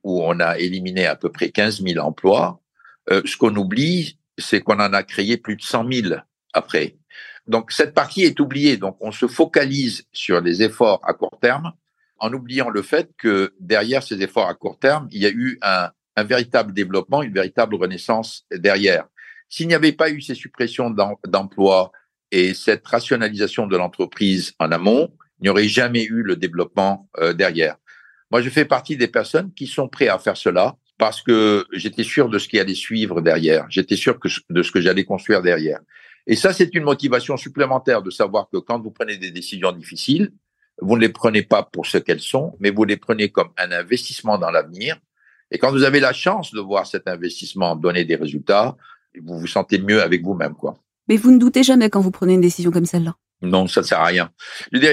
où 0.03 0.21
on 0.21 0.41
a 0.41 0.59
éliminé 0.59 1.07
à 1.07 1.15
peu 1.15 1.31
près 1.31 1.51
15 1.51 1.81
000 1.83 2.05
emplois, 2.05 2.61
euh, 3.09 3.23
ce 3.25 3.37
qu'on 3.37 3.55
oublie, 3.55 4.19
c'est 4.37 4.63
qu'on 4.63 4.81
en 4.81 4.93
a 4.93 5.05
créé 5.05 5.37
plus 5.37 5.55
de 5.55 5.63
100 5.63 5.93
000 5.93 6.15
après. 6.53 6.97
Donc 7.47 7.71
cette 7.71 7.95
partie 7.95 8.23
est 8.23 8.41
oubliée. 8.41 8.79
Donc 8.79 8.97
on 9.01 9.13
se 9.13 9.29
focalise 9.29 10.09
sur 10.13 10.41
les 10.41 10.65
efforts 10.65 11.01
à 11.05 11.15
court 11.15 11.39
terme 11.41 11.73
en 12.19 12.33
oubliant 12.33 12.71
le 12.71 12.83
fait 12.83 13.11
que 13.19 13.53
derrière 13.61 14.03
ces 14.03 14.23
efforts 14.23 14.49
à 14.49 14.55
court 14.55 14.79
terme, 14.79 15.09
il 15.11 15.23
y 15.23 15.27
a 15.27 15.31
eu 15.31 15.59
un, 15.63 15.91
véritable 16.25 16.73
développement, 16.73 17.23
une 17.23 17.35
véritable 17.35 17.75
renaissance 17.75 18.47
derrière. 18.53 19.07
S'il 19.49 19.67
n'y 19.67 19.75
avait 19.75 19.93
pas 19.93 20.11
eu 20.11 20.21
ces 20.21 20.35
suppressions 20.35 20.91
d'emplois 21.27 21.91
et 22.31 22.55
cette 22.55 22.87
rationalisation 22.87 23.67
de 23.67 23.77
l'entreprise 23.77 24.53
en 24.61 24.71
amont, 24.71 25.13
il 25.41 25.45
n'y 25.45 25.49
aurait 25.49 25.69
jamais 25.69 26.05
eu 26.05 26.23
le 26.23 26.37
développement 26.37 27.09
euh, 27.19 27.33
derrière. 27.33 27.77
Moi, 28.31 28.43
je 28.43 28.51
fais 28.51 28.65
partie 28.65 28.97
des 28.97 29.09
personnes 29.09 29.53
qui 29.55 29.67
sont 29.67 29.89
prêtes 29.89 30.09
à 30.09 30.19
faire 30.19 30.37
cela 30.37 30.77
parce 30.99 31.21
que 31.21 31.67
j'étais 31.73 32.05
sûr 32.05 32.29
de 32.29 32.39
ce 32.39 32.49
qui 32.49 32.59
allait 32.59 32.75
suivre 32.75 33.21
derrière. 33.21 33.67
J'étais 33.69 33.97
sûr 33.97 34.19
de 34.51 34.63
ce 34.63 34.71
que 34.71 34.81
j'allais 34.81 35.05
construire 35.05 35.43
derrière. 35.43 35.81
Et 36.27 36.37
ça, 36.37 36.53
c'est 36.53 36.75
une 36.75 36.85
motivation 36.85 37.37
supplémentaire 37.37 38.03
de 38.03 38.11
savoir 38.11 38.49
que 38.51 38.59
quand 38.59 38.81
vous 38.81 38.91
prenez 38.91 39.17
des 39.17 39.31
décisions 39.31 39.73
difficiles, 39.73 40.33
vous 40.81 40.97
ne 40.97 41.01
les 41.01 41.09
prenez 41.09 41.43
pas 41.43 41.63
pour 41.63 41.87
ce 41.87 41.99
qu'elles 41.99 42.21
sont, 42.21 42.57
mais 42.61 42.71
vous 42.71 42.85
les 42.85 42.97
prenez 42.97 43.31
comme 43.31 43.51
un 43.57 43.73
investissement 43.73 44.39
dans 44.39 44.51
l'avenir. 44.51 44.99
Et 45.51 45.59
quand 45.59 45.71
vous 45.71 45.85
avez 45.85 46.01
la 46.01 46.13
chance 46.13 46.53
de 46.53 46.61
voir 46.61 46.87
cet 46.87 47.07
investissement 47.09 47.77
donner 47.77 48.05
des 48.05 48.17
résultats, 48.17 48.77
vous 49.21 49.39
vous 49.39 49.47
sentez 49.47 49.79
mieux 49.79 50.03
avec 50.03 50.23
vous-même, 50.23 50.55
quoi. 50.55 50.75
Mais 51.09 51.17
vous 51.17 51.31
ne 51.31 51.39
doutez 51.39 51.63
jamais 51.63 51.91
quand 51.91 52.01
vous 52.01 52.11
prenez 52.11 52.35
une 52.35 52.41
décision 52.41 52.71
comme 52.71 52.87
celle-là. 52.87 53.15
Non, 53.43 53.67
ça 53.67 53.83
ne 53.83 53.87
sert 53.87 54.01
à 54.01 54.07
rien. 54.07 54.31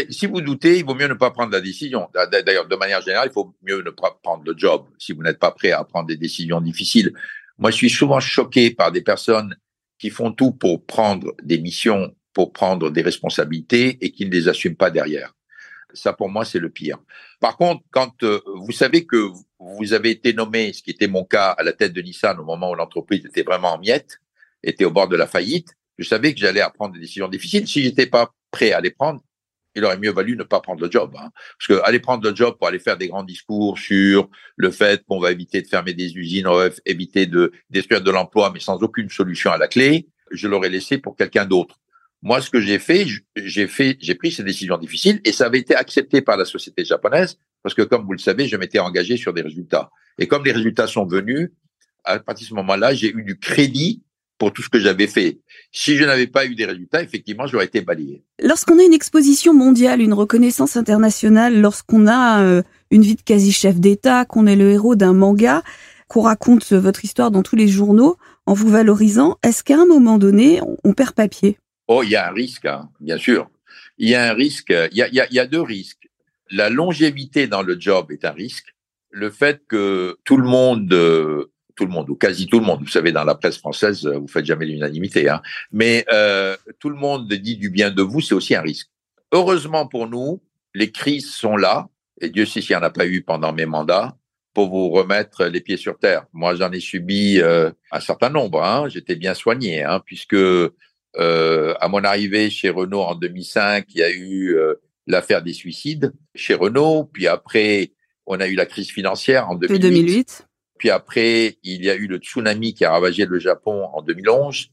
si 0.09 0.25
vous 0.25 0.41
doutez, 0.41 0.79
il 0.79 0.85
vaut 0.85 0.95
mieux 0.95 1.07
ne 1.07 1.13
pas 1.13 1.31
prendre 1.31 1.51
la 1.51 1.61
décision. 1.61 2.09
D'ailleurs, 2.13 2.67
de 2.67 2.75
manière 2.75 3.01
générale, 3.01 3.29
il 3.31 3.33
faut 3.33 3.55
mieux 3.61 3.81
ne 3.81 3.91
pas 3.91 4.19
prendre 4.21 4.43
le 4.45 4.53
job 4.57 4.85
si 4.97 5.13
vous 5.13 5.23
n'êtes 5.23 5.39
pas 5.39 5.51
prêt 5.51 5.71
à 5.71 5.83
prendre 5.83 6.07
des 6.07 6.17
décisions 6.17 6.59
difficiles. 6.59 7.13
Moi, 7.57 7.71
je 7.71 7.77
suis 7.77 7.89
souvent 7.89 8.19
choqué 8.19 8.71
par 8.71 8.91
des 8.91 9.01
personnes 9.01 9.55
qui 9.99 10.09
font 10.09 10.31
tout 10.31 10.51
pour 10.51 10.85
prendre 10.85 11.33
des 11.43 11.59
missions, 11.59 12.13
pour 12.33 12.51
prendre 12.51 12.89
des 12.89 13.01
responsabilités 13.01 13.97
et 14.01 14.11
qui 14.11 14.25
ne 14.25 14.31
les 14.31 14.49
assument 14.49 14.75
pas 14.75 14.89
derrière. 14.89 15.33
Ça, 15.93 16.13
pour 16.13 16.29
moi, 16.29 16.45
c'est 16.45 16.59
le 16.59 16.69
pire. 16.69 16.97
Par 17.39 17.57
contre, 17.57 17.83
quand 17.91 18.23
euh, 18.23 18.41
vous 18.55 18.71
savez 18.71 19.05
que 19.05 19.29
vous 19.59 19.93
avez 19.93 20.11
été 20.11 20.33
nommé, 20.33 20.73
ce 20.73 20.81
qui 20.81 20.91
était 20.91 21.07
mon 21.07 21.23
cas, 21.23 21.51
à 21.51 21.63
la 21.63 21.73
tête 21.73 21.93
de 21.93 22.01
Nissan 22.01 22.39
au 22.39 22.43
moment 22.43 22.71
où 22.71 22.75
l'entreprise 22.75 23.25
était 23.25 23.43
vraiment 23.43 23.73
en 23.73 23.79
miettes, 23.79 24.19
était 24.63 24.85
au 24.85 24.91
bord 24.91 25.07
de 25.07 25.15
la 25.15 25.27
faillite, 25.27 25.69
je 25.97 26.07
savais 26.07 26.33
que 26.33 26.39
j'allais 26.39 26.61
prendre 26.73 26.93
des 26.93 26.99
décisions 26.99 27.27
difficiles. 27.27 27.67
Si 27.67 27.83
j'étais 27.83 28.07
pas 28.07 28.33
prêt 28.51 28.71
à 28.71 28.81
les 28.81 28.91
prendre, 28.91 29.21
il 29.75 29.85
aurait 29.85 29.97
mieux 29.97 30.11
valu 30.11 30.35
ne 30.35 30.43
pas 30.43 30.59
prendre 30.59 30.81
le 30.81 30.91
job. 30.91 31.13
Hein. 31.17 31.29
Parce 31.57 31.67
que 31.67 31.85
aller 31.85 31.99
prendre 31.99 32.27
le 32.27 32.35
job 32.35 32.57
pour 32.57 32.67
aller 32.67 32.79
faire 32.79 32.97
des 32.97 33.07
grands 33.07 33.23
discours 33.23 33.77
sur 33.77 34.29
le 34.55 34.71
fait 34.71 35.03
qu'on 35.05 35.19
va 35.19 35.31
éviter 35.31 35.61
de 35.61 35.67
fermer 35.67 35.93
des 35.93 36.15
usines, 36.17 36.47
on 36.47 36.55
va 36.55 36.69
éviter 36.85 37.25
de 37.25 37.51
détruire 37.69 38.01
de 38.01 38.11
l'emploi, 38.11 38.51
mais 38.53 38.59
sans 38.59 38.81
aucune 38.83 39.09
solution 39.09 39.51
à 39.51 39.57
la 39.57 39.67
clé, 39.67 40.07
je 40.31 40.47
l'aurais 40.47 40.69
laissé 40.69 40.97
pour 40.97 41.15
quelqu'un 41.15 41.45
d'autre. 41.45 41.80
Moi, 42.23 42.41
ce 42.41 42.49
que 42.49 42.61
j'ai 42.61 42.77
fait, 42.77 43.05
j'ai 43.35 43.67
fait, 43.67 43.97
j'ai 43.99 44.15
pris 44.15 44.31
ces 44.31 44.43
décisions 44.43 44.77
difficiles 44.77 45.21
et 45.25 45.31
ça 45.31 45.45
avait 45.45 45.59
été 45.59 45.75
accepté 45.75 46.21
par 46.21 46.37
la 46.37 46.45
société 46.45 46.85
japonaise 46.85 47.37
parce 47.63 47.73
que, 47.73 47.81
comme 47.81 48.05
vous 48.05 48.13
le 48.13 48.19
savez, 48.19 48.47
je 48.47 48.55
m'étais 48.57 48.79
engagé 48.79 49.17
sur 49.17 49.33
des 49.33 49.41
résultats. 49.41 49.89
Et 50.19 50.27
comme 50.27 50.45
les 50.45 50.51
résultats 50.51 50.87
sont 50.87 51.05
venus, 51.05 51.49
à 52.03 52.19
partir 52.19 52.45
de 52.45 52.49
ce 52.49 52.53
moment-là, 52.55 52.93
j'ai 52.93 53.11
eu 53.11 53.23
du 53.23 53.39
crédit 53.39 54.03
pour 54.37 54.53
tout 54.53 54.61
ce 54.63 54.69
que 54.69 54.79
j'avais 54.79 55.07
fait. 55.07 55.39
Si 55.71 55.97
je 55.97 56.03
n'avais 56.03 56.27
pas 56.27 56.45
eu 56.45 56.55
des 56.55 56.65
résultats, 56.65 57.03
effectivement, 57.03 57.45
j'aurais 57.45 57.65
été 57.65 57.81
balayé. 57.81 58.23
Lorsqu'on 58.41 58.79
a 58.79 58.83
une 58.83 58.93
exposition 58.93 59.53
mondiale, 59.53 60.01
une 60.01 60.13
reconnaissance 60.13 60.77
internationale, 60.77 61.59
lorsqu'on 61.59 62.07
a 62.07 62.41
euh, 62.41 62.63
une 62.89 63.03
vie 63.03 63.15
de 63.15 63.21
quasi-chef 63.21 63.79
d'État, 63.79 64.25
qu'on 64.25 64.47
est 64.47 64.55
le 64.55 64.71
héros 64.71 64.95
d'un 64.95 65.13
manga, 65.13 65.61
qu'on 66.07 66.21
raconte 66.21 66.71
votre 66.73 67.05
histoire 67.05 67.29
dans 67.29 67.43
tous 67.43 67.55
les 67.55 67.67
journaux, 67.67 68.17
en 68.47 68.53
vous 68.53 68.67
valorisant, 68.67 69.37
est-ce 69.43 69.63
qu'à 69.63 69.79
un 69.79 69.85
moment 69.85 70.17
donné, 70.17 70.59
on 70.83 70.93
perd 70.93 71.13
papier? 71.13 71.57
Oh, 71.93 72.03
il 72.03 72.11
y 72.11 72.15
a 72.15 72.29
un 72.29 72.31
risque, 72.31 72.63
hein, 72.63 72.89
bien 73.01 73.17
sûr. 73.17 73.49
Il 73.97 74.07
y 74.07 74.15
a 74.15 74.31
un 74.31 74.33
risque. 74.33 74.73
Il 74.93 74.97
y 74.97 75.39
a, 75.39 75.45
deux 75.45 75.61
risques. 75.61 76.07
La 76.49 76.69
longévité 76.69 77.47
dans 77.47 77.63
le 77.63 77.77
job 77.77 78.13
est 78.13 78.23
un 78.23 78.31
risque. 78.31 78.73
Le 79.09 79.29
fait 79.29 79.61
que 79.67 80.17
tout 80.23 80.37
le 80.37 80.47
monde 80.47 80.93
euh, 80.93 81.51
tout 81.75 81.85
le 81.85 81.91
monde, 81.91 82.09
ou 82.09 82.15
quasi 82.15 82.47
tout 82.47 82.59
le 82.59 82.65
monde. 82.65 82.79
Vous 82.79 82.87
savez, 82.87 83.11
dans 83.11 83.25
la 83.25 83.35
presse 83.35 83.57
française, 83.57 84.05
vous 84.05 84.29
faites 84.29 84.45
jamais 84.45 84.67
l'unanimité, 84.67 85.27
hein. 85.27 85.41
mais 85.73 86.05
euh, 86.13 86.55
tout 86.79 86.89
le 86.89 86.95
monde 86.95 87.27
dit 87.27 87.57
du 87.57 87.69
bien 87.69 87.91
de 87.91 88.01
vous, 88.01 88.21
c'est 88.21 88.35
aussi 88.35 88.55
un 88.55 88.61
risque. 88.61 88.89
Heureusement 89.33 89.85
pour 89.85 90.07
nous, 90.07 90.41
les 90.73 90.91
crises 90.91 91.31
sont 91.33 91.57
là, 91.57 91.89
et 92.21 92.29
Dieu 92.29 92.45
sait 92.45 92.61
s'il 92.61 92.75
n'y 92.75 92.81
en 92.81 92.85
a 92.85 92.89
pas 92.89 93.05
eu 93.05 93.21
pendant 93.21 93.51
mes 93.51 93.65
mandats, 93.65 94.15
pour 94.53 94.69
vous 94.69 94.89
remettre 94.89 95.45
les 95.45 95.61
pieds 95.61 95.77
sur 95.77 95.97
terre. 95.97 96.25
Moi, 96.33 96.55
j'en 96.55 96.71
ai 96.71 96.79
subi 96.79 97.39
euh, 97.39 97.71
un 97.91 97.99
certain 97.99 98.29
nombre. 98.29 98.63
Hein. 98.63 98.89
J'étais 98.89 99.15
bien 99.15 99.33
soigné, 99.33 99.83
hein, 99.83 100.01
puisque 100.05 100.33
euh, 100.33 100.75
à 101.17 101.87
mon 101.87 102.03
arrivée 102.03 102.49
chez 102.49 102.69
Renault 102.69 103.01
en 103.01 103.15
2005, 103.15 103.85
il 103.89 103.97
y 103.97 104.03
a 104.03 104.11
eu 104.11 104.55
euh, 104.55 104.75
l'affaire 105.07 105.41
des 105.41 105.53
suicides 105.53 106.13
chez 106.35 106.53
Renault, 106.53 107.09
puis 107.11 107.27
après, 107.27 107.91
on 108.25 108.39
a 108.39 108.47
eu 108.47 108.55
la 108.55 108.65
crise 108.65 108.89
financière 108.89 109.49
en 109.49 109.55
2008. 109.55 109.79
2008. 109.79 110.47
Puis 110.77 110.89
après, 110.89 111.57
il 111.63 111.83
y 111.83 111.89
a 111.89 111.95
eu 111.95 112.07
le 112.07 112.17
tsunami 112.17 112.73
qui 112.73 112.85
a 112.85 112.91
ravagé 112.91 113.25
le 113.25 113.37
Japon 113.39 113.87
en 113.93 114.01
2011. 114.01 114.67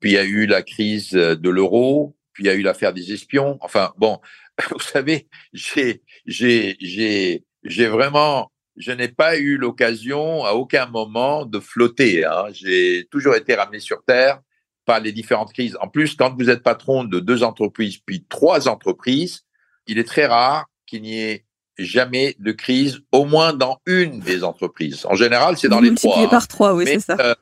Puis 0.00 0.12
il 0.12 0.14
y 0.14 0.18
a 0.18 0.24
eu 0.24 0.46
la 0.46 0.62
crise 0.62 1.10
de 1.10 1.50
l'euro. 1.50 2.16
Puis 2.32 2.44
il 2.44 2.46
y 2.46 2.50
a 2.50 2.54
eu 2.54 2.62
l'affaire 2.62 2.94
des 2.94 3.12
espions. 3.12 3.58
Enfin, 3.60 3.92
bon, 3.98 4.20
vous 4.70 4.80
savez, 4.80 5.28
j'ai, 5.52 6.02
j'ai, 6.24 6.76
j'ai, 6.80 7.44
j'ai 7.62 7.86
vraiment, 7.88 8.50
je 8.76 8.92
n'ai 8.92 9.08
pas 9.08 9.36
eu 9.36 9.58
l'occasion 9.58 10.44
à 10.44 10.52
aucun 10.52 10.86
moment 10.86 11.44
de 11.44 11.60
flotter. 11.60 12.24
Hein. 12.24 12.46
J'ai 12.52 13.06
toujours 13.10 13.34
été 13.34 13.54
ramené 13.54 13.80
sur 13.80 14.02
terre 14.04 14.40
par 14.84 15.00
les 15.00 15.12
différentes 15.12 15.52
crises. 15.52 15.76
En 15.80 15.88
plus, 15.88 16.14
quand 16.14 16.34
vous 16.36 16.50
êtes 16.50 16.62
patron 16.62 17.04
de 17.04 17.20
deux 17.20 17.42
entreprises, 17.42 17.98
puis 17.98 18.24
trois 18.28 18.68
entreprises, 18.68 19.42
il 19.86 19.98
est 19.98 20.04
très 20.04 20.26
rare 20.26 20.66
qu'il 20.86 21.02
n'y 21.02 21.20
ait 21.20 21.44
jamais 21.78 22.36
de 22.38 22.52
crise, 22.52 23.00
au 23.12 23.24
moins 23.24 23.52
dans 23.52 23.78
une 23.86 24.20
des 24.20 24.44
entreprises. 24.44 25.06
En 25.06 25.14
général, 25.14 25.56
c'est 25.56 25.68
dans 25.68 25.80
les 25.80 25.94
trois. 25.94 26.28
par 26.28 26.46
trois, 26.48 26.74
oui, 26.74 26.84
c'est 26.86 27.00
ça. 27.00 27.16
Euh, 27.18 27.34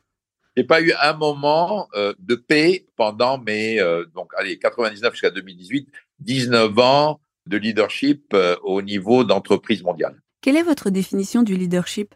j'ai 0.56 0.64
pas 0.64 0.80
eu 0.80 0.92
un 1.00 1.12
moment 1.12 1.88
euh, 1.94 2.14
de 2.18 2.34
paix 2.34 2.86
pendant 2.96 3.38
mes 3.38 3.80
euh, 3.80 4.04
donc 4.14 4.32
allez 4.36 4.58
99 4.58 5.12
jusqu'à 5.12 5.30
2018, 5.30 5.88
19 6.20 6.78
ans 6.78 7.20
de 7.46 7.56
leadership 7.56 8.36
au 8.62 8.82
niveau 8.82 9.24
d'entreprise 9.24 9.82
mondiale. 9.82 10.20
Quelle 10.42 10.56
est 10.56 10.62
votre 10.62 10.90
définition 10.90 11.42
du 11.42 11.56
leadership? 11.56 12.14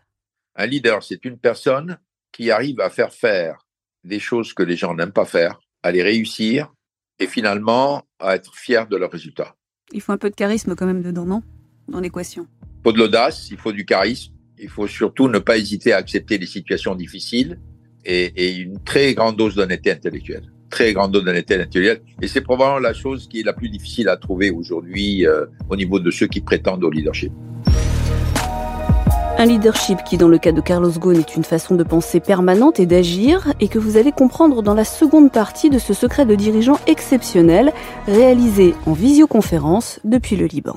Un 0.57 0.67
leader, 0.67 1.03
c'est 1.03 1.25
une 1.25 1.39
personne 1.39 1.99
qui 2.33 2.51
arrive 2.51 2.81
à 2.81 2.91
faire 2.91 3.13
faire 3.13 3.65
des 4.05 4.19
choses 4.19 4.53
que 4.53 4.63
les 4.63 4.77
gens 4.77 4.95
n'aiment 4.95 5.13
pas 5.13 5.25
faire, 5.25 5.61
à 5.83 5.93
les 5.93 6.03
réussir 6.03 6.73
et 7.19 7.27
finalement 7.27 8.05
à 8.19 8.35
être 8.35 8.55
fier 8.55 8.87
de 8.89 8.97
leurs 8.97 9.11
résultats. 9.11 9.55
Il 9.93 10.01
faut 10.01 10.13
un 10.13 10.19
peu 10.19 10.31
de 10.31 10.35
charisme 10.35 10.75
quand 10.75 10.87
même 10.87 11.03
dedans, 11.03 11.27
non? 11.27 11.43
Dans 11.89 12.01
l'équation 12.01 12.47
Il 12.63 12.83
faut 12.85 12.93
de 12.93 12.99
l'audace, 12.99 13.51
il 13.51 13.59
faut 13.59 13.73
du 13.73 13.85
charisme, 13.85 14.33
il 14.59 14.69
faut 14.69 14.87
surtout 14.87 15.29
ne 15.29 15.39
pas 15.39 15.59
hésiter 15.59 15.93
à 15.93 15.99
accepter 15.99 16.39
les 16.39 16.47
situations 16.47 16.95
difficiles 16.95 17.59
et, 18.05 18.57
une 18.57 18.83
très 18.83 19.15
grande 19.15 19.37
dose 19.37 19.55
d'honnêteté 19.55 19.93
intellectuelle. 19.93 20.45
Très 20.71 20.93
grande 20.93 21.13
dose 21.13 21.25
d'honnêteté 21.25 21.55
intellectuelle. 21.55 22.01
Et 22.21 22.29
c'est 22.29 22.41
probablement 22.41 22.79
la 22.79 22.95
chose 22.95 23.29
qui 23.29 23.41
est 23.41 23.45
la 23.45 23.53
plus 23.53 23.69
difficile 23.69 24.09
à 24.09 24.17
trouver 24.17 24.51
aujourd'hui 24.51 25.27
euh, 25.27 25.47
au 25.69 25.77
niveau 25.77 26.01
de 26.01 26.11
ceux 26.11 26.27
qui 26.27 26.41
prétendent 26.41 26.85
au 26.85 26.91
leadership. 26.91 27.33
Un 29.43 29.47
leadership 29.47 30.05
qui, 30.05 30.19
dans 30.19 30.29
le 30.29 30.39
cas 30.39 30.53
de 30.53 30.61
Carlos 30.61 30.93
Ghosn, 30.93 31.19
est 31.19 31.35
une 31.35 31.43
façon 31.43 31.75
de 31.75 31.83
penser 31.83 32.21
permanente 32.21 32.79
et 32.79 32.87
d'agir, 32.87 33.53
et 33.59 33.67
que 33.67 33.81
vous 33.81 33.97
allez 33.97 34.13
comprendre 34.13 34.63
dans 34.63 34.73
la 34.73 34.85
seconde 34.85 35.33
partie 35.33 35.69
de 35.69 35.81
ce 35.81 35.95
secret 35.95 36.25
de 36.27 36.37
dirigeant 36.37 36.79
exceptionnel, 36.87 37.73
réalisé 38.07 38.77
en 38.87 38.93
visioconférence 38.93 39.99
depuis 40.05 40.37
le 40.37 40.47
Liban. 40.47 40.77